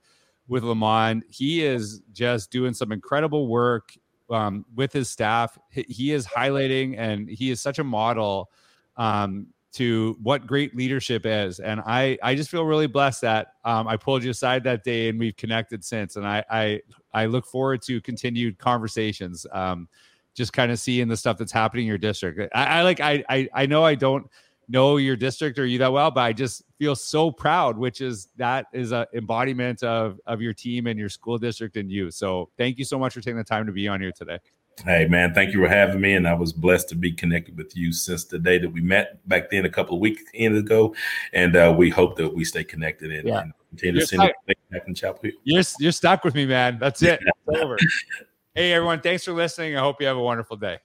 with 0.48 0.64
Lamond. 0.64 1.24
He 1.28 1.64
is 1.64 2.02
just 2.12 2.50
doing 2.50 2.74
some 2.74 2.92
incredible 2.92 3.48
work 3.48 3.92
um, 4.32 4.64
with 4.74 4.92
his 4.92 5.10
staff. 5.10 5.58
He, 5.70 6.12
is 6.12 6.26
highlighting, 6.26 6.96
and 6.98 7.28
he 7.28 7.50
is 7.50 7.60
such 7.60 7.78
a 7.78 7.84
model 7.84 8.50
um, 8.96 9.46
to 9.72 10.16
what 10.22 10.46
great 10.46 10.76
leadership 10.76 11.24
is. 11.24 11.60
And 11.60 11.80
I 11.80 12.18
I 12.22 12.34
just 12.34 12.50
feel 12.50 12.64
really 12.64 12.86
blessed 12.86 13.22
that 13.22 13.54
um, 13.64 13.88
I 13.88 13.96
pulled 13.96 14.24
you 14.24 14.30
aside 14.30 14.64
that 14.64 14.84
day, 14.84 15.08
and 15.08 15.18
we've 15.18 15.36
connected 15.36 15.84
since. 15.84 16.16
And 16.16 16.26
I 16.26 16.44
I 16.50 16.80
I 17.12 17.26
look 17.26 17.46
forward 17.46 17.82
to 17.82 18.00
continued 18.00 18.58
conversations. 18.58 19.46
Um, 19.52 19.88
just 20.34 20.52
kind 20.54 20.72
of 20.72 20.78
seeing 20.78 21.08
the 21.08 21.16
stuff 21.16 21.36
that's 21.36 21.52
happening 21.52 21.84
in 21.84 21.88
your 21.88 21.98
district. 21.98 22.40
I, 22.54 22.64
I 22.64 22.82
like 22.82 23.00
I, 23.00 23.22
I 23.28 23.48
I 23.54 23.66
know 23.66 23.84
I 23.84 23.94
don't 23.94 24.26
know 24.72 24.96
your 24.96 25.14
district 25.14 25.58
or 25.58 25.66
you 25.66 25.78
that 25.78 25.92
well, 25.92 26.10
but 26.10 26.22
I 26.22 26.32
just 26.32 26.64
feel 26.78 26.96
so 26.96 27.30
proud, 27.30 27.76
which 27.76 28.00
is 28.00 28.28
that 28.36 28.66
is 28.72 28.90
a 28.90 29.06
embodiment 29.14 29.82
of 29.82 30.18
of 30.26 30.40
your 30.40 30.54
team 30.54 30.86
and 30.86 30.98
your 30.98 31.08
school 31.08 31.38
district 31.38 31.76
and 31.76 31.90
you. 31.90 32.10
So 32.10 32.48
thank 32.56 32.78
you 32.78 32.84
so 32.84 32.98
much 32.98 33.12
for 33.12 33.20
taking 33.20 33.36
the 33.36 33.44
time 33.44 33.66
to 33.66 33.72
be 33.72 33.86
on 33.86 34.00
here 34.00 34.12
today. 34.12 34.38
Hey 34.84 35.06
man, 35.06 35.34
thank 35.34 35.52
you 35.52 35.60
for 35.60 35.68
having 35.68 36.00
me, 36.00 36.14
and 36.14 36.26
I 36.26 36.32
was 36.32 36.52
blessed 36.52 36.88
to 36.88 36.94
be 36.94 37.12
connected 37.12 37.56
with 37.56 37.76
you 37.76 37.92
since 37.92 38.24
the 38.24 38.38
day 38.38 38.58
that 38.58 38.70
we 38.70 38.80
met 38.80 39.26
back 39.28 39.50
then 39.50 39.66
a 39.66 39.70
couple 39.70 39.94
of 39.94 40.00
weeks 40.00 40.22
ago, 40.34 40.94
and 41.34 41.54
uh, 41.54 41.74
we 41.76 41.90
hope 41.90 42.16
that 42.16 42.34
we 42.34 42.44
stay 42.44 42.64
connected 42.64 43.12
and, 43.12 43.28
yeah. 43.28 43.42
and 43.42 43.52
continue 43.68 44.00
you're 44.00 44.06
to 44.06 44.06
send 44.06 44.22
it 44.22 44.56
back 44.70 44.82
in 44.88 44.94
Chapel 44.94 45.20
Hill. 45.22 45.32
You're 45.44 45.62
you're 45.78 45.92
stuck 45.92 46.24
with 46.24 46.34
me, 46.34 46.46
man. 46.46 46.78
That's 46.80 47.02
it. 47.02 47.20
Over. 47.48 47.76
Hey, 48.54 48.72
everyone. 48.72 49.00
Thanks 49.00 49.24
for 49.24 49.32
listening. 49.32 49.76
I 49.76 49.80
hope 49.80 50.00
you 50.00 50.06
have 50.06 50.16
a 50.16 50.22
wonderful 50.22 50.56
day. 50.56 50.78